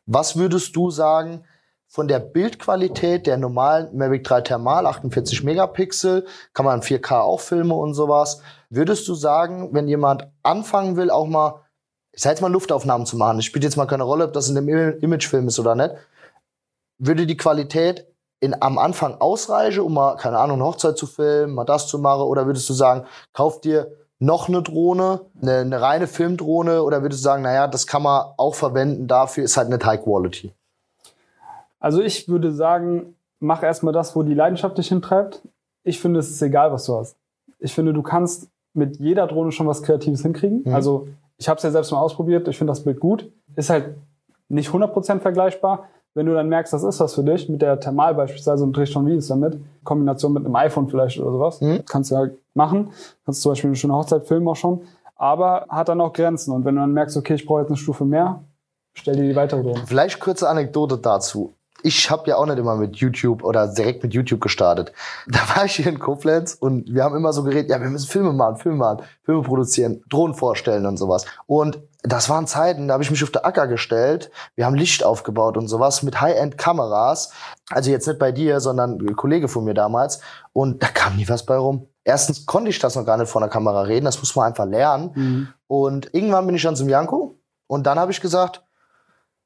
Was 0.06 0.36
würdest 0.36 0.74
du 0.76 0.90
sagen 0.90 1.44
von 1.86 2.08
der 2.08 2.18
Bildqualität 2.18 3.26
der 3.28 3.36
normalen 3.36 3.96
Mavic 3.96 4.24
3 4.24 4.40
Thermal, 4.40 4.84
48 4.84 5.44
Megapixel, 5.44 6.26
kann 6.52 6.66
man 6.66 6.80
4K 6.80 7.20
auch 7.20 7.38
filmen 7.38 7.70
und 7.70 7.94
sowas. 7.94 8.40
Würdest 8.68 9.06
du 9.06 9.14
sagen, 9.14 9.68
wenn 9.72 9.86
jemand 9.86 10.26
anfangen 10.42 10.96
will, 10.96 11.10
auch 11.10 11.26
mal, 11.26 11.60
ich 12.10 12.20
sag 12.22 12.30
jetzt 12.30 12.40
mal 12.40 12.50
Luftaufnahmen 12.50 13.06
zu 13.06 13.16
machen, 13.16 13.38
das 13.38 13.44
spielt 13.44 13.62
jetzt 13.62 13.76
mal 13.76 13.86
keine 13.86 14.02
Rolle, 14.02 14.24
ob 14.24 14.32
das 14.32 14.48
in 14.48 14.56
dem 14.56 14.68
Im- 14.68 14.98
Imagefilm 15.02 15.46
ist 15.46 15.60
oder 15.60 15.76
nicht, 15.76 15.94
würde 16.98 17.26
die 17.26 17.36
Qualität 17.36 18.06
in, 18.40 18.60
am 18.60 18.78
Anfang 18.78 19.20
ausreichen, 19.20 19.80
um 19.80 19.94
mal, 19.94 20.16
keine 20.16 20.38
Ahnung, 20.38 20.56
eine 20.56 20.66
Hochzeit 20.66 20.98
zu 20.98 21.06
filmen, 21.06 21.54
mal 21.54 21.64
das 21.64 21.86
zu 21.86 21.98
machen? 21.98 22.22
Oder 22.22 22.46
würdest 22.46 22.68
du 22.68 22.72
sagen, 22.72 23.04
kauf 23.32 23.60
dir 23.60 23.92
noch 24.18 24.48
eine 24.48 24.62
Drohne, 24.62 25.20
eine, 25.40 25.58
eine 25.58 25.80
reine 25.80 26.06
Filmdrohne? 26.06 26.82
Oder 26.82 27.02
würdest 27.02 27.22
du 27.22 27.24
sagen, 27.24 27.42
naja, 27.42 27.66
das 27.66 27.86
kann 27.86 28.02
man 28.02 28.26
auch 28.36 28.54
verwenden, 28.54 29.06
dafür 29.06 29.44
ist 29.44 29.56
halt 29.56 29.68
nicht 29.68 29.84
High 29.84 30.02
Quality? 30.02 30.52
Also 31.80 32.00
ich 32.00 32.28
würde 32.28 32.52
sagen, 32.52 33.14
mach 33.40 33.62
erstmal 33.62 33.92
das, 33.92 34.16
wo 34.16 34.22
die 34.22 34.34
Leidenschaft 34.34 34.78
dich 34.78 34.88
hintreibt. 34.88 35.42
Ich 35.82 36.00
finde, 36.00 36.20
es 36.20 36.30
ist 36.30 36.40
egal, 36.40 36.72
was 36.72 36.86
du 36.86 36.96
hast. 36.96 37.16
Ich 37.58 37.74
finde, 37.74 37.92
du 37.92 38.02
kannst 38.02 38.48
mit 38.72 38.96
jeder 38.98 39.26
Drohne 39.26 39.52
schon 39.52 39.66
was 39.66 39.82
Kreatives 39.82 40.22
hinkriegen. 40.22 40.62
Mhm. 40.64 40.74
Also 40.74 41.08
ich 41.36 41.48
habe 41.48 41.58
es 41.58 41.62
ja 41.62 41.70
selbst 41.70 41.92
mal 41.92 42.00
ausprobiert. 42.00 42.48
Ich 42.48 42.58
finde 42.58 42.72
das 42.72 42.84
Bild 42.84 43.00
gut. 43.00 43.30
Ist 43.54 43.70
halt 43.70 43.96
nicht 44.48 44.70
100% 44.70 45.20
vergleichbar. 45.20 45.88
Wenn 46.14 46.26
du 46.26 46.34
dann 46.34 46.48
merkst, 46.48 46.72
das 46.72 46.84
ist 46.84 47.00
was 47.00 47.14
für 47.14 47.24
dich, 47.24 47.48
mit 47.48 47.60
der 47.60 47.80
Thermal 47.80 48.14
beispielsweise 48.14 48.62
und 48.62 48.76
drehst 48.76 48.92
schon 48.92 49.04
Videos 49.06 49.26
damit, 49.26 49.58
Kombination 49.82 50.32
mit 50.32 50.44
einem 50.44 50.54
iPhone 50.54 50.88
vielleicht 50.88 51.18
oder 51.18 51.32
sowas, 51.32 51.60
Mhm. 51.60 51.84
kannst 51.86 52.10
du 52.12 52.16
halt 52.16 52.38
machen. 52.54 52.90
Kannst 53.24 53.42
zum 53.42 53.50
Beispiel 53.52 53.68
eine 53.68 53.76
schöne 53.76 53.94
Hochzeit 53.94 54.24
filmen 54.26 54.46
auch 54.48 54.54
schon. 54.56 54.82
Aber 55.16 55.66
hat 55.68 55.88
dann 55.88 56.00
auch 56.00 56.12
Grenzen. 56.12 56.52
Und 56.52 56.64
wenn 56.64 56.74
du 56.76 56.80
dann 56.80 56.92
merkst, 56.92 57.16
okay, 57.16 57.34
ich 57.34 57.44
brauche 57.46 57.60
jetzt 57.60 57.68
eine 57.68 57.76
Stufe 57.76 58.04
mehr, 58.04 58.42
stell 58.94 59.16
dir 59.16 59.22
die 59.24 59.34
weitere 59.36 59.62
Drohne. 59.62 59.82
Vielleicht 59.86 60.20
kurze 60.20 60.48
Anekdote 60.48 60.98
dazu. 60.98 61.54
Ich 61.82 62.10
habe 62.10 62.28
ja 62.30 62.36
auch 62.36 62.46
nicht 62.46 62.58
immer 62.58 62.76
mit 62.76 62.96
YouTube 62.96 63.44
oder 63.44 63.66
direkt 63.68 64.02
mit 64.04 64.14
YouTube 64.14 64.40
gestartet. 64.40 64.92
Da 65.26 65.40
war 65.56 65.64
ich 65.64 65.76
hier 65.76 65.88
in 65.88 65.98
Koblenz 65.98 66.54
und 66.54 66.94
wir 66.94 67.02
haben 67.04 67.14
immer 67.16 67.32
so 67.32 67.42
geredet, 67.42 67.70
ja, 67.70 67.80
wir 67.80 67.88
müssen 67.90 68.08
Filme 68.08 68.32
machen, 68.32 68.56
Filme 68.56 68.78
machen, 68.78 69.00
Filme 69.24 69.42
produzieren, 69.42 70.02
Drohnen 70.08 70.34
vorstellen 70.34 70.86
und 70.86 70.96
sowas. 70.96 71.24
Und 71.46 71.78
das 72.06 72.28
waren 72.28 72.46
Zeiten, 72.46 72.86
da 72.86 72.94
habe 72.94 73.02
ich 73.02 73.10
mich 73.10 73.22
auf 73.24 73.30
der 73.30 73.46
Acker 73.46 73.66
gestellt. 73.66 74.30
Wir 74.56 74.66
haben 74.66 74.74
Licht 74.74 75.04
aufgebaut 75.04 75.56
und 75.56 75.68
sowas 75.68 76.02
mit 76.02 76.20
High-End-Kameras. 76.20 77.32
Also 77.70 77.90
jetzt 77.90 78.06
nicht 78.06 78.18
bei 78.18 78.30
dir, 78.30 78.60
sondern 78.60 79.00
ein 79.00 79.16
Kollege 79.16 79.48
von 79.48 79.64
mir 79.64 79.72
damals. 79.72 80.20
Und 80.52 80.82
da 80.82 80.88
kam 80.88 81.16
nie 81.16 81.26
was 81.30 81.46
bei 81.46 81.56
rum. 81.56 81.88
Erstens 82.04 82.44
konnte 82.44 82.68
ich 82.68 82.78
das 82.78 82.94
noch 82.94 83.06
gar 83.06 83.16
nicht 83.16 83.30
vor 83.30 83.40
der 83.40 83.48
Kamera 83.48 83.82
reden, 83.82 84.04
das 84.04 84.18
muss 84.18 84.36
man 84.36 84.46
einfach 84.46 84.66
lernen. 84.66 85.10
Mhm. 85.14 85.48
Und 85.66 86.14
irgendwann 86.14 86.46
bin 86.46 86.54
ich 86.54 86.62
dann 86.62 86.76
zum 86.76 86.90
Janko 86.90 87.36
und 87.66 87.86
dann 87.86 87.98
habe 87.98 88.12
ich 88.12 88.20
gesagt, 88.20 88.62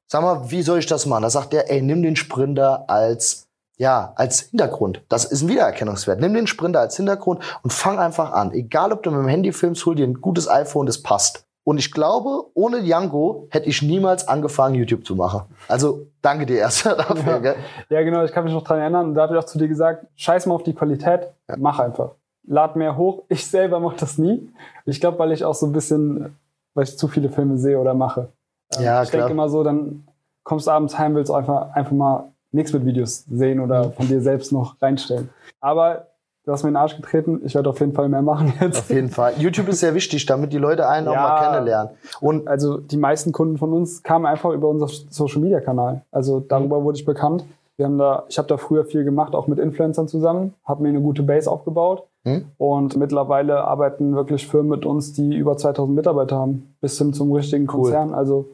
sag 0.07 0.21
mal, 0.21 0.51
wie 0.51 0.61
soll 0.61 0.79
ich 0.79 0.85
das 0.85 1.05
machen? 1.05 1.23
Da 1.23 1.29
sagt 1.29 1.53
er, 1.53 1.71
ey, 1.71 1.81
nimm 1.81 2.03
den 2.03 2.17
Sprinter 2.17 2.89
als 2.89 3.47
ja, 3.77 4.11
als 4.17 4.41
Hintergrund. 4.41 5.01
Das 5.07 5.23
ist 5.23 5.41
ein 5.41 5.47
Wiedererkennungswert. 5.47 6.19
Nimm 6.19 6.33
den 6.33 6.47
Sprinter 6.47 6.81
als 6.81 6.97
Hintergrund 6.97 7.41
und 7.63 7.71
fang 7.71 7.97
einfach 7.97 8.33
an. 8.33 8.51
Egal, 8.51 8.91
ob 8.91 9.03
du 9.03 9.11
mit 9.11 9.21
dem 9.21 9.29
Handy 9.29 9.53
filmst, 9.53 9.85
hol 9.85 9.95
dir 9.95 10.05
ein 10.05 10.19
gutes 10.19 10.49
iPhone, 10.49 10.85
das 10.85 11.01
passt. 11.01 11.45
Und 11.69 11.77
ich 11.77 11.91
glaube, 11.91 12.45
ohne 12.55 12.81
Django 12.81 13.47
hätte 13.51 13.69
ich 13.69 13.83
niemals 13.83 14.27
angefangen, 14.27 14.73
YouTube 14.73 15.05
zu 15.05 15.15
machen. 15.15 15.41
Also 15.67 16.07
danke 16.23 16.47
dir 16.47 16.57
erst 16.57 16.83
dafür. 16.87 17.39
Gell? 17.41 17.55
Ja, 17.89 18.01
genau, 18.01 18.23
ich 18.23 18.31
kann 18.31 18.43
mich 18.43 18.53
noch 18.53 18.63
dran 18.63 18.79
erinnern. 18.79 19.09
Und 19.09 19.13
da 19.13 19.21
habe 19.21 19.35
ich 19.35 19.39
auch 19.39 19.45
zu 19.45 19.59
dir 19.59 19.67
gesagt, 19.67 20.07
scheiß 20.15 20.47
mal 20.47 20.55
auf 20.55 20.63
die 20.63 20.73
Qualität, 20.73 21.27
mach 21.57 21.77
einfach. 21.77 22.13
Lad 22.47 22.75
mehr 22.75 22.97
hoch. 22.97 23.21
Ich 23.29 23.45
selber 23.45 23.79
mache 23.79 23.97
das 23.99 24.17
nie. 24.17 24.51
Ich 24.85 24.99
glaube, 24.99 25.19
weil 25.19 25.31
ich 25.31 25.45
auch 25.45 25.53
so 25.53 25.67
ein 25.67 25.71
bisschen, 25.71 26.35
weil 26.73 26.85
ich 26.85 26.97
zu 26.97 27.07
viele 27.07 27.29
Filme 27.29 27.59
sehe 27.59 27.77
oder 27.77 27.93
mache. 27.93 28.29
Ähm, 28.75 28.85
Ja, 28.85 29.03
ich 29.03 29.11
denke 29.11 29.29
immer 29.29 29.47
so, 29.47 29.63
dann 29.63 30.07
kommst 30.43 30.65
du 30.65 30.71
abends 30.71 30.97
heim, 30.97 31.13
willst 31.13 31.29
einfach, 31.29 31.75
einfach 31.75 31.91
mal 31.91 32.23
nichts 32.51 32.73
mit 32.73 32.83
Videos 32.83 33.25
sehen 33.29 33.59
oder 33.59 33.91
von 33.91 34.07
dir 34.07 34.21
selbst 34.21 34.51
noch 34.51 34.81
reinstellen. 34.81 35.29
Aber 35.61 36.07
du 36.49 36.53
hast 36.53 36.63
mir 36.63 36.69
in 36.69 36.73
den 36.73 36.81
Arsch 36.81 36.95
getreten. 36.97 37.41
Ich 37.45 37.53
werde 37.53 37.69
auf 37.69 37.79
jeden 37.79 37.93
Fall 37.93 38.09
mehr 38.09 38.23
machen 38.23 38.51
jetzt. 38.59 38.79
Auf 38.79 38.89
jeden 38.89 39.09
Fall. 39.09 39.33
YouTube 39.37 39.67
ist 39.69 39.81
sehr 39.81 39.93
wichtig, 39.93 40.25
damit 40.25 40.51
die 40.51 40.57
Leute 40.57 40.89
einen 40.89 41.07
auch 41.07 41.13
Ja. 41.13 41.21
mal 41.21 41.39
kennenlernen. 41.51 41.91
Und 42.21 42.47
also 42.47 42.77
die 42.79 42.97
meisten 42.97 43.31
Kunden 43.31 43.57
von 43.59 43.71
uns 43.71 44.01
kamen 44.01 44.25
einfach 44.25 44.49
über 44.51 44.67
unser 44.67 44.87
Social 44.87 45.41
Media 45.41 45.59
Kanal. 45.59 46.01
Also 46.11 46.39
darüber 46.39 46.83
wurde 46.83 46.97
ich 46.97 47.05
bekannt. 47.05 47.43
Wir 47.77 47.85
haben 47.85 47.97
da, 47.99 48.23
ich 48.27 48.37
habe 48.39 48.47
da 48.47 48.57
früher 48.57 48.83
viel 48.83 49.03
gemacht, 49.03 49.35
auch 49.35 49.45
mit 49.47 49.59
Influencern 49.59 50.07
zusammen, 50.07 50.53
habe 50.65 50.81
mir 50.83 50.89
eine 50.89 50.99
gute 51.01 51.23
Base 51.23 51.49
aufgebaut 51.49 52.03
Hm? 52.25 52.43
und 52.57 52.97
mittlerweile 52.97 53.63
arbeiten 53.63 54.13
wirklich 54.15 54.45
Firmen 54.47 54.69
mit 54.71 54.85
uns, 54.85 55.13
die 55.13 55.35
über 55.37 55.55
2000 55.55 55.95
Mitarbeiter 55.95 56.35
haben, 56.35 56.75
bis 56.81 56.97
hin 56.97 57.13
zum 57.13 57.31
richtigen 57.31 57.67
Konzern. 57.67 58.13
Also 58.13 58.47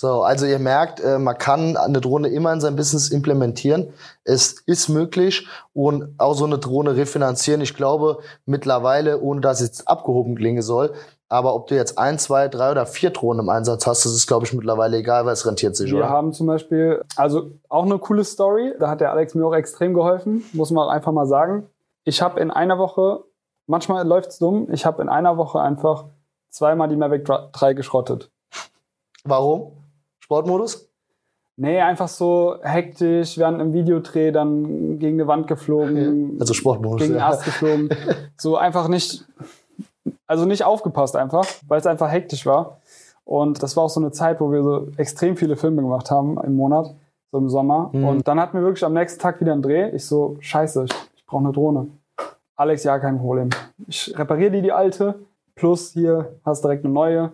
So, 0.00 0.22
also 0.22 0.46
ihr 0.46 0.58
merkt, 0.58 1.00
äh, 1.00 1.18
man 1.18 1.36
kann 1.36 1.76
eine 1.76 2.00
Drohne 2.00 2.28
immer 2.28 2.54
in 2.54 2.62
sein 2.62 2.74
Business 2.74 3.10
implementieren. 3.10 3.92
Es 4.24 4.52
ist 4.52 4.88
möglich 4.88 5.46
und 5.74 6.14
auch 6.16 6.32
so 6.32 6.46
eine 6.46 6.56
Drohne 6.56 6.96
refinanzieren. 6.96 7.60
Ich 7.60 7.76
glaube 7.76 8.20
mittlerweile, 8.46 9.20
ohne 9.20 9.42
dass 9.42 9.60
es 9.60 9.66
jetzt 9.66 9.88
abgehoben 9.88 10.36
klingen 10.36 10.62
soll, 10.62 10.94
aber 11.28 11.54
ob 11.54 11.66
du 11.66 11.74
jetzt 11.74 11.98
ein, 11.98 12.18
zwei, 12.18 12.48
drei 12.48 12.70
oder 12.70 12.86
vier 12.86 13.10
Drohnen 13.10 13.40
im 13.40 13.50
Einsatz 13.50 13.86
hast, 13.86 14.06
das 14.06 14.14
ist, 14.14 14.26
glaube 14.26 14.46
ich, 14.46 14.54
mittlerweile 14.54 14.96
egal, 14.96 15.26
weil 15.26 15.34
es 15.34 15.44
rentiert 15.44 15.76
sich, 15.76 15.90
wir 15.90 15.98
oder? 15.98 16.08
haben 16.08 16.32
zum 16.32 16.46
Beispiel, 16.46 17.04
also 17.16 17.50
auch 17.68 17.84
eine 17.84 17.98
coole 17.98 18.24
Story, 18.24 18.72
da 18.80 18.88
hat 18.88 19.02
der 19.02 19.12
Alex 19.12 19.34
mir 19.34 19.44
auch 19.44 19.54
extrem 19.54 19.92
geholfen, 19.92 20.44
muss 20.54 20.70
man 20.70 20.88
auch 20.88 20.90
einfach 20.90 21.12
mal 21.12 21.26
sagen. 21.26 21.66
Ich 22.04 22.22
habe 22.22 22.40
in 22.40 22.50
einer 22.50 22.78
Woche, 22.78 23.24
manchmal 23.66 24.08
läuft's 24.08 24.38
dumm, 24.38 24.66
ich 24.72 24.86
habe 24.86 25.02
in 25.02 25.10
einer 25.10 25.36
Woche 25.36 25.60
einfach 25.60 26.06
zweimal 26.48 26.88
die 26.88 26.96
Mavic 26.96 27.26
3 27.26 27.74
geschrottet. 27.74 28.30
Warum? 29.24 29.72
Sportmodus? 30.30 30.88
Nee, 31.56 31.80
einfach 31.80 32.06
so 32.06 32.54
hektisch, 32.62 33.36
während 33.36 33.60
im 33.60 33.72
Videodreh 33.72 34.30
dann 34.30 35.00
gegen 35.00 35.18
eine 35.18 35.26
Wand 35.26 35.48
geflogen, 35.48 36.36
Also 36.38 36.54
Sportmodus. 36.54 37.02
gegen 37.02 37.16
ja. 37.18 37.28
Ast 37.28 37.44
geflogen. 37.44 37.88
So 38.36 38.56
einfach 38.56 38.86
nicht, 38.86 39.24
also 40.28 40.44
nicht 40.44 40.62
aufgepasst 40.62 41.16
einfach, 41.16 41.44
weil 41.66 41.80
es 41.80 41.86
einfach 41.86 42.10
hektisch 42.12 42.46
war. 42.46 42.78
Und 43.24 43.60
das 43.60 43.76
war 43.76 43.84
auch 43.84 43.90
so 43.90 43.98
eine 44.00 44.12
Zeit, 44.12 44.40
wo 44.40 44.52
wir 44.52 44.62
so 44.62 44.86
extrem 44.96 45.36
viele 45.36 45.56
Filme 45.56 45.82
gemacht 45.82 46.12
haben 46.12 46.40
im 46.42 46.54
Monat, 46.54 46.94
so 47.32 47.38
im 47.38 47.48
Sommer. 47.48 47.90
Mhm. 47.92 48.04
Und 48.04 48.28
dann 48.28 48.38
hatten 48.38 48.56
wir 48.56 48.62
wirklich 48.62 48.84
am 48.84 48.94
nächsten 48.94 49.20
Tag 49.20 49.40
wieder 49.40 49.52
einen 49.52 49.62
Dreh. 49.62 49.90
Ich 49.90 50.06
so, 50.06 50.36
scheiße, 50.38 50.84
ich, 50.84 50.92
ich 51.16 51.26
brauche 51.26 51.42
eine 51.42 51.52
Drohne. 51.52 51.88
Alex, 52.54 52.84
ja, 52.84 53.00
kein 53.00 53.18
Problem. 53.18 53.50
Ich 53.88 54.16
repariere 54.16 54.52
dir 54.52 54.62
die 54.62 54.72
alte, 54.72 55.16
plus 55.56 55.90
hier 55.90 56.36
hast 56.44 56.62
direkt 56.62 56.84
eine 56.84 56.94
neue 56.94 57.32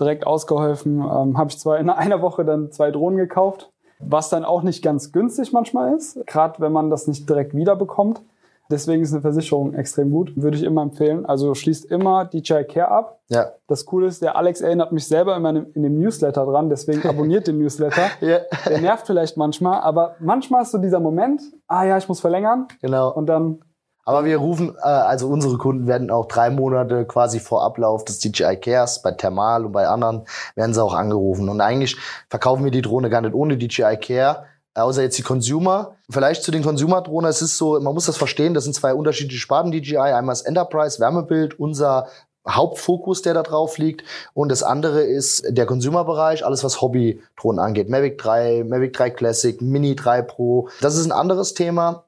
direkt 0.00 0.26
ausgeholfen. 0.26 0.98
Ähm, 1.00 1.38
habe 1.38 1.50
ich 1.50 1.58
zwar 1.58 1.78
in 1.78 1.90
einer 1.90 2.22
Woche 2.22 2.44
dann 2.44 2.70
zwei 2.72 2.90
Drohnen 2.90 3.16
gekauft, 3.18 3.70
was 3.98 4.28
dann 4.28 4.44
auch 4.44 4.62
nicht 4.62 4.82
ganz 4.82 5.12
günstig 5.12 5.52
manchmal 5.52 5.94
ist, 5.94 6.18
gerade 6.26 6.60
wenn 6.60 6.72
man 6.72 6.90
das 6.90 7.06
nicht 7.06 7.28
direkt 7.28 7.54
wiederbekommt. 7.54 8.20
Deswegen 8.68 9.04
ist 9.04 9.12
eine 9.12 9.22
Versicherung 9.22 9.74
extrem 9.74 10.10
gut, 10.10 10.32
würde 10.36 10.56
ich 10.56 10.64
immer 10.64 10.82
empfehlen. 10.82 11.24
Also 11.24 11.54
schließt 11.54 11.84
immer 11.84 12.24
DJI 12.24 12.64
Care 12.64 12.88
ab. 12.88 13.20
Ja. 13.28 13.52
Das 13.68 13.86
Coole 13.86 14.08
ist, 14.08 14.22
der 14.22 14.36
Alex 14.36 14.60
erinnert 14.60 14.90
mich 14.90 15.06
selber 15.06 15.36
immer 15.36 15.50
in 15.50 15.54
dem- 15.54 15.72
in 15.74 15.82
dem 15.84 16.00
Newsletter 16.00 16.44
dran, 16.44 16.68
deswegen 16.68 17.08
abonniert 17.08 17.46
den 17.46 17.58
Newsletter. 17.58 18.02
ja, 18.20 18.38
Der 18.68 18.80
nervt 18.80 19.06
vielleicht 19.06 19.36
manchmal, 19.36 19.80
aber 19.82 20.16
manchmal 20.18 20.62
ist 20.62 20.72
so 20.72 20.78
dieser 20.78 20.98
Moment, 20.98 21.42
ah 21.68 21.84
ja, 21.84 21.96
ich 21.96 22.08
muss 22.08 22.18
verlängern 22.18 22.66
genau. 22.82 23.12
und 23.12 23.26
dann 23.26 23.60
Aber 24.06 24.24
wir 24.24 24.38
rufen, 24.38 24.76
äh, 24.78 24.86
also 24.86 25.26
unsere 25.26 25.58
Kunden 25.58 25.88
werden 25.88 26.10
auch 26.10 26.26
drei 26.26 26.48
Monate 26.48 27.04
quasi 27.04 27.40
vor 27.40 27.64
Ablauf 27.64 28.04
des 28.04 28.20
DJI 28.20 28.56
Cares, 28.56 29.02
bei 29.02 29.10
Thermal 29.10 29.66
und 29.66 29.72
bei 29.72 29.88
anderen, 29.88 30.26
werden 30.54 30.72
sie 30.72 30.82
auch 30.82 30.94
angerufen. 30.94 31.48
Und 31.48 31.60
eigentlich 31.60 31.96
verkaufen 32.30 32.64
wir 32.64 32.70
die 32.70 32.82
Drohne 32.82 33.10
gar 33.10 33.20
nicht 33.20 33.34
ohne 33.34 33.58
DJI 33.58 33.96
Care, 33.96 34.44
außer 34.74 35.02
jetzt 35.02 35.18
die 35.18 35.22
Consumer. 35.22 35.96
Vielleicht 36.08 36.44
zu 36.44 36.52
den 36.52 36.62
Consumer-Drohnen, 36.62 37.28
es 37.28 37.42
ist 37.42 37.58
so, 37.58 37.80
man 37.80 37.94
muss 37.94 38.06
das 38.06 38.16
verstehen, 38.16 38.54
das 38.54 38.62
sind 38.62 38.74
zwei 38.74 38.94
unterschiedliche 38.94 39.40
Sparten 39.40 39.72
DJI. 39.72 39.98
Einmal 39.98 40.34
das 40.34 40.42
Enterprise, 40.42 41.00
Wärmebild, 41.00 41.58
unser 41.58 42.06
Hauptfokus, 42.48 43.22
der 43.22 43.34
da 43.34 43.42
drauf 43.42 43.76
liegt. 43.76 44.04
Und 44.34 44.52
das 44.52 44.62
andere 44.62 45.02
ist 45.02 45.44
der 45.48 45.66
Consumer-Bereich, 45.66 46.46
alles 46.46 46.62
was 46.62 46.80
Hobby-Drohnen 46.80 47.58
angeht. 47.58 47.88
Mavic 47.88 48.18
3, 48.18 48.62
Mavic 48.68 48.92
3 48.92 49.10
Classic, 49.10 49.60
Mini 49.60 49.96
3 49.96 50.22
Pro. 50.22 50.68
Das 50.80 50.94
ist 50.94 51.06
ein 51.06 51.12
anderes 51.12 51.54
Thema. 51.54 52.05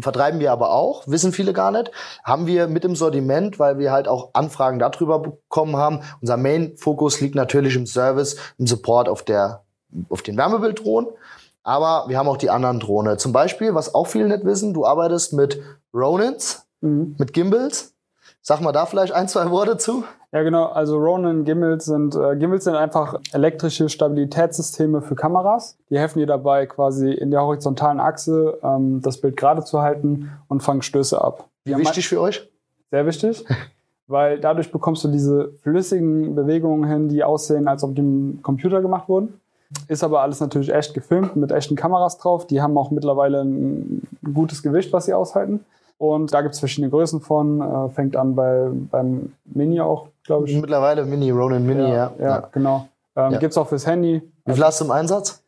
Vertreiben 0.00 0.40
wir 0.40 0.52
aber 0.52 0.70
auch, 0.72 1.06
wissen 1.06 1.32
viele 1.32 1.52
gar 1.52 1.70
nicht. 1.70 1.90
Haben 2.24 2.46
wir 2.46 2.68
mit 2.68 2.84
im 2.84 2.96
Sortiment, 2.96 3.58
weil 3.58 3.78
wir 3.78 3.92
halt 3.92 4.08
auch 4.08 4.30
Anfragen 4.34 4.78
darüber 4.78 5.18
bekommen 5.18 5.76
haben. 5.76 6.00
Unser 6.20 6.36
Main-Fokus 6.36 7.20
liegt 7.20 7.34
natürlich 7.34 7.76
im 7.76 7.86
Service, 7.86 8.36
im 8.58 8.66
Support 8.66 9.08
auf 9.08 9.22
der, 9.22 9.64
auf 10.08 10.22
den 10.22 10.36
Wärmebilddrohnen. 10.36 11.10
Aber 11.62 12.08
wir 12.08 12.18
haben 12.18 12.28
auch 12.28 12.36
die 12.36 12.50
anderen 12.50 12.80
Drohnen. 12.80 13.18
Zum 13.18 13.32
Beispiel, 13.32 13.74
was 13.74 13.94
auch 13.94 14.06
viele 14.06 14.28
nicht 14.28 14.44
wissen, 14.44 14.72
du 14.72 14.86
arbeitest 14.86 15.32
mit 15.32 15.60
Ronins, 15.92 16.66
mhm. 16.80 17.16
mit 17.18 17.32
Gimbals. 17.32 17.94
Sag 18.42 18.60
mal 18.60 18.72
da 18.72 18.86
vielleicht 18.86 19.12
ein, 19.12 19.28
zwei 19.28 19.50
Worte 19.50 19.76
zu. 19.76 20.04
Ja, 20.32 20.42
genau. 20.42 20.66
Also 20.66 20.96
Ronin 20.98 21.44
Gimbals 21.44 21.86
sind, 21.86 22.14
äh, 22.14 22.36
Gimbals 22.36 22.64
sind 22.64 22.74
einfach 22.74 23.18
elektrische 23.32 23.88
Stabilitätssysteme 23.88 25.00
für 25.00 25.14
Kameras. 25.14 25.76
Die 25.90 25.98
helfen 25.98 26.18
dir 26.18 26.26
dabei, 26.26 26.66
quasi 26.66 27.12
in 27.12 27.30
der 27.30 27.42
horizontalen 27.42 28.00
Achse 28.00 28.58
ähm, 28.62 29.00
das 29.02 29.20
Bild 29.20 29.36
gerade 29.36 29.64
zu 29.64 29.80
halten 29.80 30.30
und 30.48 30.62
fangen 30.62 30.82
Stöße 30.82 31.22
ab. 31.22 31.48
Wie 31.64 31.76
wichtig 31.76 32.08
für 32.08 32.20
euch? 32.20 32.48
Sehr 32.90 33.06
wichtig. 33.06 33.44
weil 34.08 34.40
dadurch 34.40 34.72
bekommst 34.72 35.04
du 35.04 35.08
diese 35.08 35.52
flüssigen 35.62 36.34
Bewegungen 36.34 36.90
hin, 36.90 37.08
die 37.08 37.22
aussehen, 37.22 37.68
als 37.68 37.84
ob 37.84 37.94
die 37.94 38.00
im 38.00 38.40
Computer 38.42 38.80
gemacht 38.80 39.08
wurden. 39.08 39.34
Ist 39.86 40.02
aber 40.02 40.22
alles 40.22 40.40
natürlich 40.40 40.72
echt 40.72 40.94
gefilmt 40.94 41.36
mit 41.36 41.52
echten 41.52 41.76
Kameras 41.76 42.16
drauf. 42.16 42.46
Die 42.46 42.62
haben 42.62 42.76
auch 42.78 42.90
mittlerweile 42.90 43.42
ein 43.42 44.02
gutes 44.32 44.62
Gewicht, 44.62 44.94
was 44.94 45.04
sie 45.04 45.12
aushalten. 45.12 45.60
Und 45.98 46.32
da 46.32 46.42
gibt 46.42 46.54
es 46.54 46.60
verschiedene 46.60 46.90
Größen 46.90 47.20
von. 47.20 47.60
Äh, 47.60 47.88
fängt 47.90 48.16
an 48.16 48.34
bei, 48.34 48.68
beim 48.90 49.32
Mini 49.44 49.80
auch, 49.80 50.08
glaube 50.24 50.48
ich. 50.48 50.56
Mittlerweile 50.56 51.04
Mini, 51.04 51.30
Ronin 51.30 51.66
Mini, 51.66 51.82
ja. 51.82 51.88
Ja, 51.88 52.12
ja, 52.18 52.24
ja. 52.24 52.48
genau. 52.52 52.88
Ähm, 53.16 53.32
ja. 53.32 53.38
Gibt 53.38 53.50
es 53.50 53.58
auch 53.58 53.68
fürs 53.68 53.86
Handy. 53.86 54.22
Wie 54.44 54.52
viel 54.52 54.64
hast 54.64 54.80
du 54.80 54.84
im 54.84 54.92
Einsatz? 54.92 55.42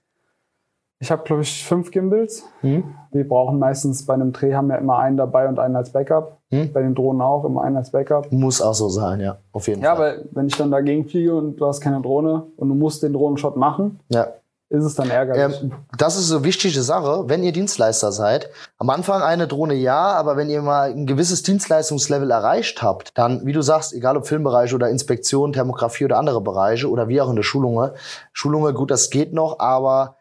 Ich 1.02 1.10
habe, 1.10 1.22
glaube 1.22 1.42
ich, 1.42 1.64
fünf 1.64 1.90
Gimbals. 1.92 2.44
Hm. 2.60 2.84
Wir 3.10 3.26
brauchen 3.26 3.58
meistens 3.58 4.04
bei 4.04 4.12
einem 4.12 4.32
Dreh 4.32 4.54
haben 4.54 4.68
wir 4.68 4.76
immer 4.76 4.98
einen 4.98 5.16
dabei 5.16 5.48
und 5.48 5.58
einen 5.58 5.74
als 5.74 5.90
Backup. 5.90 6.36
Hm. 6.50 6.72
Bei 6.72 6.82
den 6.82 6.94
Drohnen 6.94 7.22
auch 7.22 7.44
immer 7.44 7.62
einen 7.62 7.78
als 7.78 7.90
Backup. 7.90 8.30
Muss 8.30 8.60
auch 8.60 8.74
so 8.74 8.88
sein, 8.90 9.20
ja, 9.20 9.38
auf 9.52 9.66
jeden 9.66 9.80
Fall. 9.82 9.94
Ja, 9.94 9.98
weil 9.98 10.28
wenn 10.32 10.48
ich 10.48 10.56
dann 10.56 10.70
dagegen 10.70 11.06
fliege 11.06 11.34
und 11.34 11.56
du 11.56 11.66
hast 11.66 11.80
keine 11.80 12.02
Drohne 12.02 12.42
und 12.56 12.68
du 12.68 12.74
musst 12.74 13.02
den 13.02 13.14
Drohnenshot 13.14 13.56
machen, 13.56 14.00
ja 14.08 14.26
ist 14.70 14.84
es 14.84 14.94
dann 14.94 15.10
ärgerlich. 15.10 15.62
Ähm, 15.62 15.72
das 15.98 16.16
ist 16.16 16.28
so 16.28 16.44
wichtige 16.44 16.80
Sache, 16.82 17.24
wenn 17.26 17.42
ihr 17.42 17.50
Dienstleister 17.50 18.12
seid. 18.12 18.50
Am 18.78 18.88
Anfang 18.88 19.20
eine 19.20 19.48
Drohne 19.48 19.74
ja, 19.74 20.12
aber 20.12 20.36
wenn 20.36 20.48
ihr 20.48 20.62
mal 20.62 20.90
ein 20.90 21.06
gewisses 21.06 21.42
Dienstleistungslevel 21.42 22.30
erreicht 22.30 22.80
habt, 22.80 23.18
dann, 23.18 23.44
wie 23.44 23.52
du 23.52 23.62
sagst, 23.62 23.92
egal 23.92 24.16
ob 24.16 24.28
Filmbereich 24.28 24.72
oder 24.72 24.88
Inspektion, 24.88 25.52
Thermografie 25.52 26.04
oder 26.04 26.18
andere 26.18 26.40
Bereiche 26.40 26.88
oder 26.88 27.08
wie 27.08 27.20
auch 27.20 27.28
in 27.28 27.36
der 27.36 27.42
Schulungen, 27.42 27.90
Schulungen, 28.32 28.72
gut, 28.74 28.92
das 28.92 29.10
geht 29.10 29.32
noch, 29.32 29.58
aber 29.58 30.16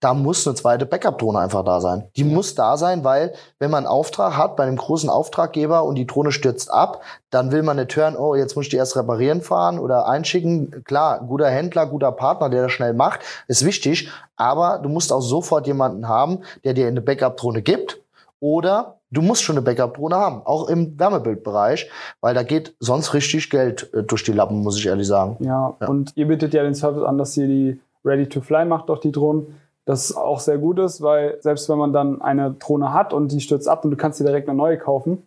da 0.00 0.14
muss 0.14 0.46
eine 0.46 0.54
zweite 0.54 0.86
Backup-Drohne 0.86 1.40
einfach 1.40 1.64
da 1.64 1.80
sein. 1.80 2.04
Die 2.16 2.24
muss 2.24 2.54
da 2.54 2.76
sein, 2.76 3.02
weil 3.02 3.32
wenn 3.58 3.70
man 3.70 3.84
einen 3.84 3.92
Auftrag 3.92 4.36
hat 4.36 4.56
bei 4.56 4.64
einem 4.64 4.76
großen 4.76 5.10
Auftraggeber 5.10 5.84
und 5.84 5.96
die 5.96 6.06
Drohne 6.06 6.30
stürzt 6.30 6.72
ab, 6.72 7.02
dann 7.30 7.50
will 7.50 7.62
man 7.62 7.76
nicht 7.76 7.96
hören, 7.96 8.16
oh, 8.16 8.34
jetzt 8.34 8.54
muss 8.54 8.66
ich 8.66 8.70
die 8.70 8.76
erst 8.76 8.96
reparieren 8.96 9.42
fahren 9.42 9.78
oder 9.78 10.06
einschicken. 10.06 10.84
Klar, 10.84 11.20
guter 11.26 11.50
Händler, 11.50 11.86
guter 11.86 12.12
Partner, 12.12 12.48
der 12.48 12.62
das 12.62 12.72
schnell 12.72 12.94
macht, 12.94 13.20
ist 13.48 13.64
wichtig, 13.64 14.08
aber 14.36 14.78
du 14.78 14.88
musst 14.88 15.12
auch 15.12 15.20
sofort 15.20 15.66
jemanden 15.66 16.08
haben, 16.08 16.40
der 16.64 16.74
dir 16.74 16.86
eine 16.86 17.00
Backup-Drohne 17.00 17.62
gibt 17.62 18.00
oder 18.40 18.94
Du 19.10 19.22
musst 19.22 19.42
schon 19.42 19.56
eine 19.56 19.64
Backup-Drohne 19.64 20.16
haben, 20.16 20.42
auch 20.44 20.68
im 20.68 20.98
Wärmebildbereich, 20.98 21.90
weil 22.20 22.34
da 22.34 22.42
geht 22.42 22.74
sonst 22.78 23.14
richtig 23.14 23.48
Geld 23.48 23.88
äh, 23.94 24.02
durch 24.02 24.22
die 24.22 24.32
Lappen, 24.32 24.62
muss 24.62 24.78
ich 24.78 24.86
ehrlich 24.86 25.06
sagen. 25.06 25.38
Ja, 25.40 25.74
ja, 25.80 25.88
und 25.88 26.12
ihr 26.14 26.28
bietet 26.28 26.52
ja 26.52 26.62
den 26.62 26.74
Service 26.74 27.04
an, 27.04 27.16
dass 27.16 27.34
ihr 27.38 27.46
die 27.46 27.80
Ready 28.04 28.28
to 28.28 28.42
Fly 28.42 28.66
macht, 28.66 28.90
doch 28.90 28.98
die 28.98 29.10
Drohnen 29.10 29.58
das 29.88 30.14
auch 30.14 30.38
sehr 30.38 30.58
gut 30.58 30.78
ist, 30.78 31.00
weil 31.00 31.38
selbst 31.40 31.66
wenn 31.70 31.78
man 31.78 31.94
dann 31.94 32.20
eine 32.20 32.52
Drohne 32.52 32.92
hat 32.92 33.14
und 33.14 33.32
die 33.32 33.40
stürzt 33.40 33.66
ab 33.66 33.86
und 33.86 33.90
du 33.90 33.96
kannst 33.96 34.20
dir 34.20 34.24
direkt 34.24 34.46
eine 34.46 34.58
neue 34.58 34.76
kaufen, 34.76 35.22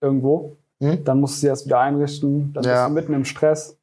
irgendwo, 0.00 0.56
hm? 0.80 1.02
dann 1.02 1.20
musst 1.20 1.34
du 1.36 1.40
sie 1.40 1.46
erst 1.48 1.66
wieder 1.66 1.80
einrichten, 1.80 2.52
dann 2.52 2.62
ja. 2.62 2.74
bist 2.74 2.88
du 2.88 2.94
mitten 2.94 3.14
im 3.14 3.24
Stress, 3.24 3.76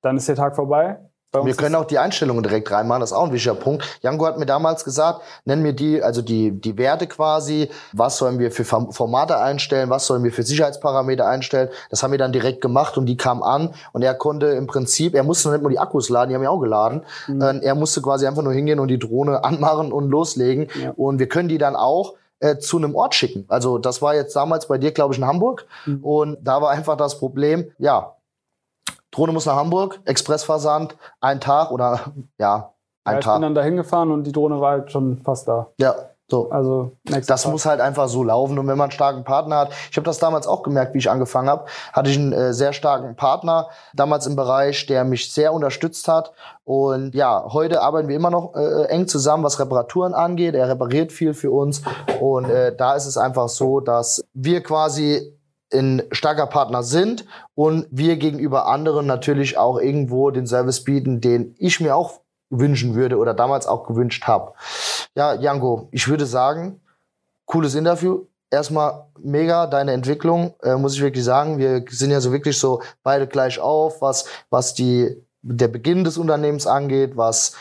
dann 0.00 0.16
ist 0.16 0.28
der 0.28 0.36
Tag 0.36 0.54
vorbei 0.54 1.00
wir 1.32 1.54
können 1.54 1.74
auch 1.74 1.84
die 1.84 1.98
Einstellungen 1.98 2.42
direkt 2.42 2.70
reinmachen, 2.70 3.00
das 3.00 3.10
ist 3.10 3.16
auch 3.16 3.26
ein 3.26 3.32
wichtiger 3.32 3.54
Punkt. 3.54 3.84
Jango 4.00 4.24
hat 4.26 4.38
mir 4.38 4.46
damals 4.46 4.84
gesagt, 4.84 5.20
nennen 5.44 5.62
mir 5.62 5.74
die, 5.74 6.02
also 6.02 6.22
die, 6.22 6.52
die 6.52 6.78
Werte 6.78 7.06
quasi, 7.06 7.68
was 7.92 8.16
sollen 8.16 8.38
wir 8.38 8.50
für 8.50 8.64
Formate 8.64 9.38
einstellen, 9.38 9.90
was 9.90 10.06
sollen 10.06 10.24
wir 10.24 10.32
für 10.32 10.42
Sicherheitsparameter 10.42 11.26
einstellen. 11.26 11.68
Das 11.90 12.02
haben 12.02 12.12
wir 12.12 12.18
dann 12.18 12.32
direkt 12.32 12.62
gemacht 12.62 12.96
und 12.96 13.04
die 13.04 13.18
kamen 13.18 13.42
an 13.42 13.74
und 13.92 14.02
er 14.02 14.14
konnte 14.14 14.46
im 14.46 14.66
Prinzip, 14.66 15.14
er 15.14 15.22
musste 15.22 15.48
noch 15.48 15.54
nicht 15.54 15.62
mal 15.62 15.68
die 15.68 15.78
Akkus 15.78 16.08
laden, 16.08 16.30
die 16.30 16.34
haben 16.34 16.42
ja 16.42 16.50
auch 16.50 16.60
geladen. 16.60 17.02
Mhm. 17.26 17.42
Ähm, 17.42 17.60
er 17.62 17.74
musste 17.74 18.00
quasi 18.00 18.26
einfach 18.26 18.42
nur 18.42 18.54
hingehen 18.54 18.80
und 18.80 18.88
die 18.88 18.98
Drohne 18.98 19.44
anmachen 19.48 19.92
und 19.92 20.08
loslegen. 20.08 20.68
Ja. 20.82 20.92
Und 20.96 21.18
wir 21.18 21.28
können 21.28 21.50
die 21.50 21.58
dann 21.58 21.76
auch 21.76 22.14
äh, 22.40 22.56
zu 22.56 22.78
einem 22.78 22.94
Ort 22.94 23.14
schicken. 23.14 23.44
Also 23.48 23.78
das 23.78 24.00
war 24.00 24.14
jetzt 24.14 24.34
damals 24.34 24.68
bei 24.68 24.78
dir, 24.78 24.92
glaube 24.92 25.12
ich, 25.12 25.18
in 25.18 25.26
Hamburg. 25.26 25.66
Mhm. 25.84 26.04
Und 26.04 26.38
da 26.42 26.62
war 26.62 26.70
einfach 26.70 26.96
das 26.96 27.18
Problem, 27.18 27.70
ja, 27.78 28.14
Drohne 29.10 29.32
muss 29.32 29.46
nach 29.46 29.56
Hamburg, 29.56 30.00
Expressversand, 30.04 30.96
ein 31.20 31.40
Tag 31.40 31.70
oder 31.70 32.12
ja, 32.38 32.72
ein 33.04 33.14
ja, 33.14 33.18
ich 33.18 33.24
Tag. 33.24 33.34
Ich 33.34 33.36
bin 33.36 33.42
dann 33.42 33.54
da 33.54 33.62
hingefahren 33.62 34.10
und 34.10 34.24
die 34.24 34.32
Drohne 34.32 34.60
war 34.60 34.72
halt 34.72 34.92
schon 34.92 35.18
fast 35.18 35.48
da. 35.48 35.68
Ja, 35.78 35.94
so. 36.30 36.50
Also 36.50 36.92
das 37.04 37.42
Tag. 37.42 37.52
muss 37.52 37.64
halt 37.64 37.80
einfach 37.80 38.08
so 38.08 38.22
laufen. 38.22 38.58
Und 38.58 38.68
wenn 38.68 38.76
man 38.76 38.86
einen 38.86 38.92
starken 38.92 39.24
Partner 39.24 39.56
hat, 39.56 39.72
ich 39.90 39.96
habe 39.96 40.04
das 40.04 40.18
damals 40.18 40.46
auch 40.46 40.62
gemerkt, 40.62 40.92
wie 40.92 40.98
ich 40.98 41.10
angefangen 41.10 41.48
habe, 41.48 41.64
hatte 41.92 42.10
ich 42.10 42.18
einen 42.18 42.34
äh, 42.34 42.52
sehr 42.52 42.74
starken 42.74 43.16
Partner 43.16 43.68
damals 43.94 44.26
im 44.26 44.36
Bereich, 44.36 44.84
der 44.86 45.04
mich 45.04 45.32
sehr 45.32 45.54
unterstützt 45.54 46.06
hat. 46.06 46.32
Und 46.64 47.14
ja, 47.14 47.46
heute 47.48 47.80
arbeiten 47.80 48.08
wir 48.08 48.16
immer 48.16 48.30
noch 48.30 48.54
äh, 48.54 48.84
eng 48.88 49.08
zusammen, 49.08 49.42
was 49.42 49.58
Reparaturen 49.58 50.12
angeht. 50.12 50.54
Er 50.54 50.68
repariert 50.68 51.12
viel 51.12 51.32
für 51.32 51.50
uns. 51.50 51.80
Und 52.20 52.50
äh, 52.50 52.76
da 52.76 52.94
ist 52.94 53.06
es 53.06 53.16
einfach 53.16 53.48
so, 53.48 53.80
dass 53.80 54.22
wir 54.34 54.62
quasi 54.62 55.37
ein 55.72 56.02
starker 56.12 56.46
Partner 56.46 56.82
sind 56.82 57.24
und 57.54 57.86
wir 57.90 58.16
gegenüber 58.16 58.66
anderen 58.66 59.06
natürlich 59.06 59.58
auch 59.58 59.78
irgendwo 59.78 60.30
den 60.30 60.46
Service 60.46 60.84
bieten, 60.84 61.20
den 61.20 61.54
ich 61.58 61.80
mir 61.80 61.94
auch 61.94 62.20
wünschen 62.50 62.94
würde 62.94 63.18
oder 63.18 63.34
damals 63.34 63.66
auch 63.66 63.86
gewünscht 63.86 64.26
habe. 64.26 64.54
Ja, 65.14 65.34
Jango, 65.34 65.88
ich 65.90 66.08
würde 66.08 66.26
sagen, 66.26 66.80
cooles 67.44 67.74
Interview. 67.74 68.24
Erstmal 68.50 69.04
mega 69.18 69.66
deine 69.66 69.92
Entwicklung, 69.92 70.54
äh, 70.62 70.76
muss 70.76 70.94
ich 70.94 71.02
wirklich 71.02 71.24
sagen. 71.24 71.58
Wir 71.58 71.84
sind 71.90 72.10
ja 72.10 72.20
so 72.20 72.32
wirklich 72.32 72.58
so 72.58 72.80
beide 73.02 73.26
gleich 73.26 73.58
auf, 73.58 74.00
was, 74.00 74.24
was 74.48 74.72
die, 74.72 75.22
der 75.42 75.68
Beginn 75.68 76.04
des 76.04 76.16
Unternehmens 76.16 76.66
angeht, 76.66 77.16
was 77.16 77.52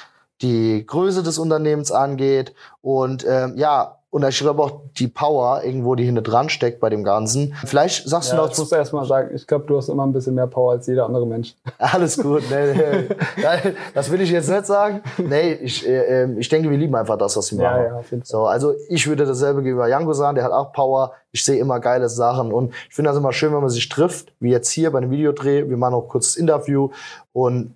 die 0.41 0.85
Größe 0.85 1.23
des 1.23 1.39
Unternehmens 1.39 1.91
angeht. 1.91 2.53
Und 2.79 3.25
ähm, 3.27 3.57
ja, 3.57 3.96
und 4.17 4.27
ich 4.27 4.39
glaube 4.39 4.63
auch 4.63 4.81
die 4.97 5.07
Power 5.07 5.63
irgendwo, 5.63 5.93
die 5.93 6.03
hinten 6.03 6.23
dran 6.23 6.49
steckt 6.49 6.79
bei 6.79 6.89
dem 6.89 7.03
Ganzen. 7.03 7.53
Vielleicht 7.65 8.09
sagst 8.09 8.31
ja, 8.31 8.35
du 8.35 8.41
noch. 8.41 8.51
Ich 8.51 8.57
muss 8.57 8.71
erst 8.71 8.91
mal 8.91 9.05
sagen, 9.05 9.29
ich 9.35 9.45
glaube, 9.45 9.67
du 9.67 9.77
hast 9.77 9.89
immer 9.89 10.07
ein 10.07 10.11
bisschen 10.11 10.33
mehr 10.33 10.47
Power 10.47 10.71
als 10.71 10.87
jeder 10.87 11.05
andere 11.05 11.27
Mensch. 11.27 11.53
Alles 11.77 12.17
gut. 12.17 12.41
Nee, 12.49 12.73
nee. 12.73 13.73
das 13.93 14.11
will 14.11 14.19
ich 14.21 14.31
jetzt 14.31 14.49
nicht 14.49 14.65
sagen. 14.65 15.03
Nee, 15.19 15.53
ich, 15.53 15.87
äh, 15.87 16.23
ähm, 16.23 16.39
ich 16.39 16.49
denke, 16.49 16.67
wir 16.71 16.79
lieben 16.79 16.95
einfach 16.95 17.15
das, 17.19 17.37
was 17.37 17.51
wir 17.51 17.63
machen. 17.63 17.77
Ja, 17.77 17.87
ja, 17.89 17.95
auf 17.97 18.09
jeden 18.09 18.23
Fall. 18.23 18.27
So, 18.27 18.45
also 18.47 18.73
ich 18.89 19.05
würde 19.05 19.27
dasselbe 19.27 19.61
gegenüber 19.61 19.87
Jango 19.87 20.13
sagen, 20.13 20.33
der 20.33 20.45
hat 20.45 20.51
auch 20.51 20.73
Power. 20.73 21.13
Ich 21.31 21.45
sehe 21.45 21.59
immer 21.59 21.79
geile 21.79 22.09
Sachen. 22.09 22.51
Und 22.51 22.73
ich 22.89 22.95
finde 22.95 23.11
das 23.11 23.17
immer 23.19 23.33
schön, 23.33 23.53
wenn 23.53 23.61
man 23.61 23.69
sich 23.69 23.87
trifft, 23.87 24.33
wie 24.39 24.49
jetzt 24.49 24.71
hier 24.71 24.89
bei 24.91 24.97
einem 24.97 25.11
Videodreh. 25.11 25.69
Wir 25.69 25.77
machen 25.77 25.93
auch 25.93 26.07
kurz 26.07 26.29
das 26.29 26.37
Interview 26.37 26.89
und 27.33 27.75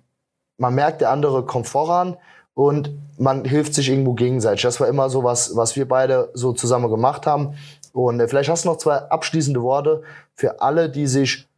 man 0.58 0.74
merkt, 0.74 1.02
der 1.02 1.10
andere 1.10 1.44
kommt 1.44 1.68
voran 1.68 2.16
und 2.54 2.90
man 3.18 3.44
hilft 3.44 3.74
sich 3.74 3.88
irgendwo 3.88 4.14
gegenseitig. 4.14 4.62
Das 4.62 4.80
war 4.80 4.88
immer 4.88 5.08
so 5.08 5.24
was, 5.24 5.56
was 5.56 5.76
wir 5.76 5.86
beide 5.86 6.30
so 6.34 6.52
zusammen 6.52 6.90
gemacht 6.90 7.26
haben. 7.26 7.54
Und 7.92 8.20
äh, 8.20 8.28
vielleicht 8.28 8.50
hast 8.50 8.64
du 8.64 8.70
noch 8.70 8.78
zwei 8.78 8.96
abschließende 8.96 9.62
Worte 9.62 10.02
für 10.34 10.60
alle, 10.60 10.88
die 10.88 11.06
sich, 11.06 11.48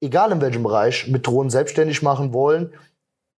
egal 0.00 0.32
in 0.32 0.40
welchem 0.40 0.62
Bereich, 0.62 1.08
mit 1.08 1.26
Drohnen 1.26 1.50
selbstständig 1.50 2.02
machen 2.02 2.32
wollen. 2.32 2.72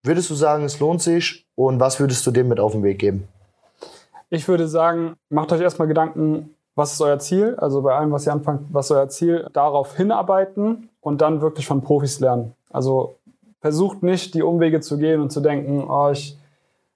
Würdest 0.02 0.30
du 0.30 0.34
sagen, 0.34 0.64
es 0.64 0.80
lohnt 0.80 1.02
sich? 1.02 1.46
Und 1.54 1.80
was 1.80 2.00
würdest 2.00 2.26
du 2.26 2.30
dem 2.30 2.48
mit 2.48 2.60
auf 2.60 2.72
den 2.72 2.82
Weg 2.82 2.98
geben? 2.98 3.28
Ich 4.30 4.48
würde 4.48 4.68
sagen, 4.68 5.14
macht 5.30 5.52
euch 5.52 5.60
erstmal 5.60 5.88
Gedanken, 5.88 6.50
was 6.74 6.92
ist 6.92 7.00
euer 7.00 7.18
Ziel? 7.20 7.54
Also 7.56 7.82
bei 7.82 7.94
allem, 7.94 8.10
was 8.10 8.26
ihr 8.26 8.32
anfangt, 8.32 8.62
was 8.72 8.86
ist 8.86 8.90
euer 8.90 9.08
Ziel? 9.08 9.48
Darauf 9.52 9.96
hinarbeiten 9.96 10.88
und 11.00 11.20
dann 11.20 11.40
wirklich 11.40 11.66
von 11.66 11.82
Profis 11.82 12.18
lernen. 12.18 12.52
Also 12.70 13.14
versucht 13.60 14.02
nicht, 14.02 14.34
die 14.34 14.42
Umwege 14.42 14.80
zu 14.80 14.98
gehen 14.98 15.20
und 15.20 15.30
zu 15.30 15.40
denken, 15.40 15.84
oh, 15.88 16.10
ich 16.10 16.36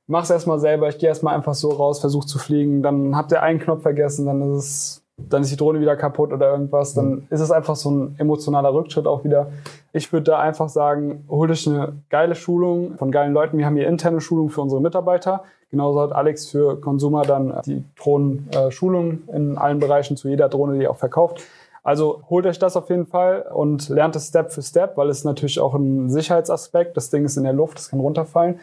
mach's 0.09 0.31
erstmal 0.31 0.59
selber, 0.59 0.89
ich 0.89 0.99
gehe 0.99 1.09
erstmal 1.09 1.37
einfach 1.37 1.55
so 1.55 1.69
raus, 1.69 2.01
versuch 2.01 2.25
zu 2.25 2.39
fliegen, 2.39 2.83
dann 2.83 3.15
habt 3.15 3.31
ihr 3.31 3.43
einen 3.43 3.61
Knopf 3.61 3.83
vergessen, 3.83 4.27
dann 4.27 4.57
ist 4.57 4.65
es, 4.65 5.03
dann 5.17 5.43
ist 5.43 5.53
die 5.53 5.57
Drohne 5.57 5.81
wieder 5.81 5.97
kaputt 5.97 6.33
oder 6.33 6.51
irgendwas, 6.51 6.95
dann 6.95 7.11
mhm. 7.11 7.27
ist 7.31 7.41
es 7.41 7.51
einfach 7.51 7.77
so 7.77 7.91
ein 7.91 8.17
emotionaler 8.19 8.73
Rückschritt 8.73 9.07
auch 9.07 9.23
wieder. 9.23 9.49
Ich 9.93 10.13
würde 10.13 10.25
da 10.25 10.39
einfach 10.39 10.69
sagen, 10.69 11.25
holt 11.29 11.51
euch 11.51 11.67
eine 11.69 11.93
geile 12.09 12.35
Schulung 12.35 12.97
von 12.99 13.11
geilen 13.11 13.33
Leuten. 13.33 13.59
Wir 13.59 13.67
haben 13.67 13.77
hier 13.77 13.89
interne 13.89 14.21
Schulung 14.21 14.49
für 14.49 14.63
unsere 14.63 14.81
Mitarbeiter. 14.81 15.45
Genauso 15.71 16.01
hat 16.01 16.13
Alex 16.13 16.49
für 16.49 16.81
Consumer 16.81 17.23
dann 17.23 17.61
die 17.67 17.85
Drohnenschulung 18.01 19.21
in 19.33 19.59
allen 19.59 19.81
Bereichen 19.81 20.17
zu 20.17 20.29
jeder 20.29 20.49
Drohne, 20.49 20.79
die 20.79 20.85
er 20.85 20.91
auch 20.91 20.97
verkauft. 20.97 21.43
Also 21.83 22.23
holt 22.31 22.47
euch 22.47 22.59
das 22.59 22.77
auf 22.77 22.89
jeden 22.91 23.07
Fall 23.07 23.47
und 23.53 23.89
lernt 23.89 24.17
es 24.17 24.29
Step 24.29 24.53
für 24.53 24.63
Step, 24.63 24.97
weil 24.97 25.09
es 25.11 25.25
natürlich 25.25 25.61
auch 25.61 25.75
ein 25.75 26.11
Sicherheitsaspekt. 26.11 26.97
Das 26.97 27.11
Ding 27.11 27.25
ist 27.25 27.37
in 27.37 27.45
der 27.45 27.53
Luft, 27.53 27.79
es 27.79 27.91
kann 27.91 28.01
runterfallen 28.01 28.61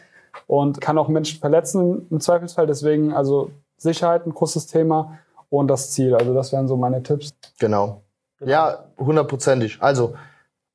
und 0.47 0.81
kann 0.81 0.97
auch 0.97 1.07
Menschen 1.07 1.39
verletzen 1.39 2.07
im 2.09 2.19
Zweifelsfall. 2.19 2.67
Deswegen 2.67 3.13
also 3.13 3.51
Sicherheit 3.77 4.25
ein 4.25 4.33
großes 4.33 4.67
Thema 4.67 5.19
und 5.49 5.67
das 5.67 5.91
Ziel. 5.91 6.15
Also 6.15 6.33
das 6.33 6.51
wären 6.51 6.67
so 6.67 6.77
meine 6.77 7.03
Tipps. 7.03 7.33
Genau. 7.59 8.01
Ja, 8.39 8.85
hundertprozentig. 8.97 9.77
Also 9.81 10.15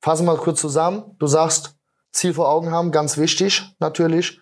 fassen 0.01 0.25
wir 0.25 0.35
kurz 0.35 0.59
zusammen. 0.59 1.03
Du 1.19 1.27
sagst, 1.27 1.75
Ziel 2.11 2.33
vor 2.33 2.49
Augen 2.49 2.71
haben, 2.71 2.91
ganz 2.91 3.17
wichtig 3.17 3.75
natürlich. 3.79 4.39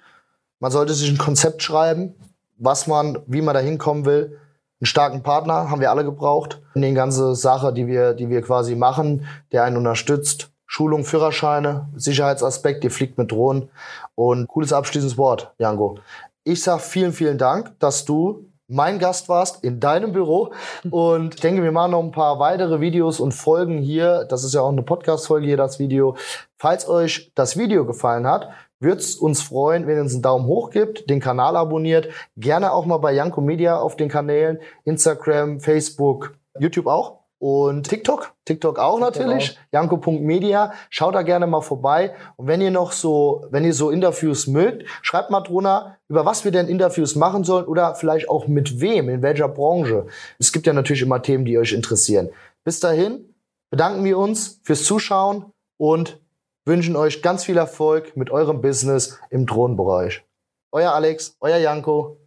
Man 0.60 0.72
sollte 0.72 0.94
sich 0.94 1.10
ein 1.10 1.18
Konzept 1.18 1.62
schreiben, 1.64 2.16
was 2.58 2.88
man, 2.88 3.20
wie 3.28 3.42
man 3.42 3.54
da 3.54 3.60
hinkommen 3.60 4.06
will. 4.06 4.40
Einen 4.80 4.88
starken 4.88 5.24
Partner 5.24 5.70
haben 5.70 5.82
wir 5.82 5.92
alle 5.92 6.06
gebraucht. 6.06 6.62
In 6.74 6.82
den 6.82 6.96
ganzen 6.96 7.36
Sache, 7.36 7.74
die 7.74 7.88
wir, 7.88 8.14
die 8.14 8.30
wir 8.30 8.42
quasi 8.42 8.76
machen, 8.76 9.26
der 9.52 9.64
einen 9.64 9.78
unterstützt. 9.78 10.52
Schulung, 10.72 11.04
Führerscheine, 11.04 11.88
Sicherheitsaspekt, 11.96 12.84
ihr 12.84 12.92
fliegt 12.92 13.18
mit 13.18 13.32
Drohnen. 13.32 13.70
Und 14.14 14.48
cooles 14.48 14.72
abschließendes 14.72 15.18
Wort, 15.18 15.52
Jango. 15.58 15.98
Ich 16.44 16.62
sag 16.62 16.80
vielen, 16.82 17.12
vielen 17.12 17.40
Dank, 17.40 17.72
dass 17.80 18.06
du 18.06 18.46
mein 18.68 19.00
Gast 19.00 19.30
warst 19.30 19.64
in 19.64 19.80
deinem 19.80 20.12
Büro. 20.12 20.54
Und 20.92 21.34
ich 21.34 21.42
denke, 21.42 21.64
wir 21.64 21.72
machen 21.72 21.92
noch 21.92 22.04
ein 22.04 22.12
paar 22.12 22.38
weitere 22.38 22.82
Videos 22.82 23.20
und 23.20 23.32
Folgen 23.32 23.80
hier. 23.80 24.26
Das 24.30 24.44
ist 24.44 24.54
ja 24.54 24.62
auch 24.62 24.72
eine 24.72 24.84
Podcast-Folge 24.84 25.48
hier, 25.48 25.58
das 25.58 25.80
Video. 25.80 26.16
Falls 26.60 26.88
euch 26.88 27.32
das 27.34 27.58
Video 27.58 27.84
gefallen 27.84 28.28
hat, 28.28 28.50
würde 28.80 29.02
es 29.02 29.16
uns 29.16 29.42
freuen, 29.42 29.88
wenn 29.88 29.96
ihr 29.96 30.04
uns 30.04 30.14
einen 30.14 30.22
Daumen 30.22 30.46
hoch 30.46 30.70
gibt, 30.70 31.10
den 31.10 31.20
Kanal 31.20 31.58
abonniert. 31.58 32.10
Gerne 32.38 32.72
auch 32.74 32.86
mal 32.86 32.98
bei 32.98 33.12
Janko 33.12 33.42
Media 33.42 33.80
auf 33.80 33.96
den 33.96 34.08
Kanälen, 34.08 34.60
Instagram, 34.86 35.62
Facebook, 35.62 36.36
YouTube 36.60 36.86
auch. 36.86 37.19
Und 37.40 37.90
TikTok, 37.90 38.34
TikTok 38.44 38.80
auch 38.80 39.00
TikTok 39.00 39.16
natürlich, 39.16 39.58
janko.media. 39.72 40.74
Schaut 40.90 41.16
da 41.16 41.22
gerne 41.22 41.48
mal 41.48 41.62
vorbei. 41.62 42.14
Und 42.36 42.48
wenn 42.48 42.60
ihr 42.60 42.70
noch 42.70 42.92
so, 42.92 43.46
wenn 43.50 43.64
ihr 43.64 43.74
so 43.74 43.92
Interviews 43.92 44.48
mögt, 44.48 44.84
schreibt 45.02 45.32
mal 45.32 45.40
drunter, 45.40 45.98
über 46.10 46.26
was 46.26 46.44
wir 46.44 46.52
denn 46.52 46.68
Interviews 46.68 47.16
machen 47.16 47.46
sollen 47.46 47.66
oder 47.66 47.96
vielleicht 47.96 48.30
auch 48.30 48.48
mit 48.48 48.82
wem, 48.82 49.08
in 49.08 49.22
welcher 49.22 49.48
Branche. 49.48 50.08
Es 50.38 50.52
gibt 50.52 50.68
ja 50.68 50.74
natürlich 50.74 51.02
immer 51.02 51.22
Themen, 51.22 51.46
die 51.46 51.58
euch 51.58 51.72
interessieren. 51.72 52.30
Bis 52.66 52.82
dahin 52.82 53.34
bedanken 53.72 54.04
wir 54.04 54.18
uns 54.18 54.60
fürs 54.64 54.84
Zuschauen 54.84 55.46
und 55.78 56.20
wünschen 56.66 56.98
euch 56.98 57.22
ganz 57.22 57.46
viel 57.46 57.58
Erfolg 57.58 58.18
mit 58.18 58.32
eurem 58.32 58.60
Business 58.60 59.18
im 59.30 59.46
Drohnenbereich. 59.46 60.26
Euer 60.74 60.92
Alex, 60.92 61.38
euer 61.40 61.58
Janko 61.58 62.18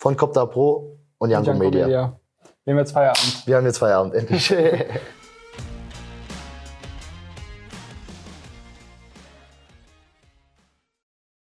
von 0.00 0.16
Copter 0.16 0.46
Pro 0.46 0.96
und 1.18 1.30
Janko, 1.30 1.50
Janko 1.50 1.64
Media. 1.64 1.86
Media. 1.86 2.19
Wir 2.64 2.72
haben 2.74 2.78
jetzt 2.78 2.92
Feierabend. 2.92 3.46
Wir 3.46 3.56
haben 3.56 3.66
jetzt 3.66 3.78
Feierabend, 3.78 4.14
endlich. 4.14 4.54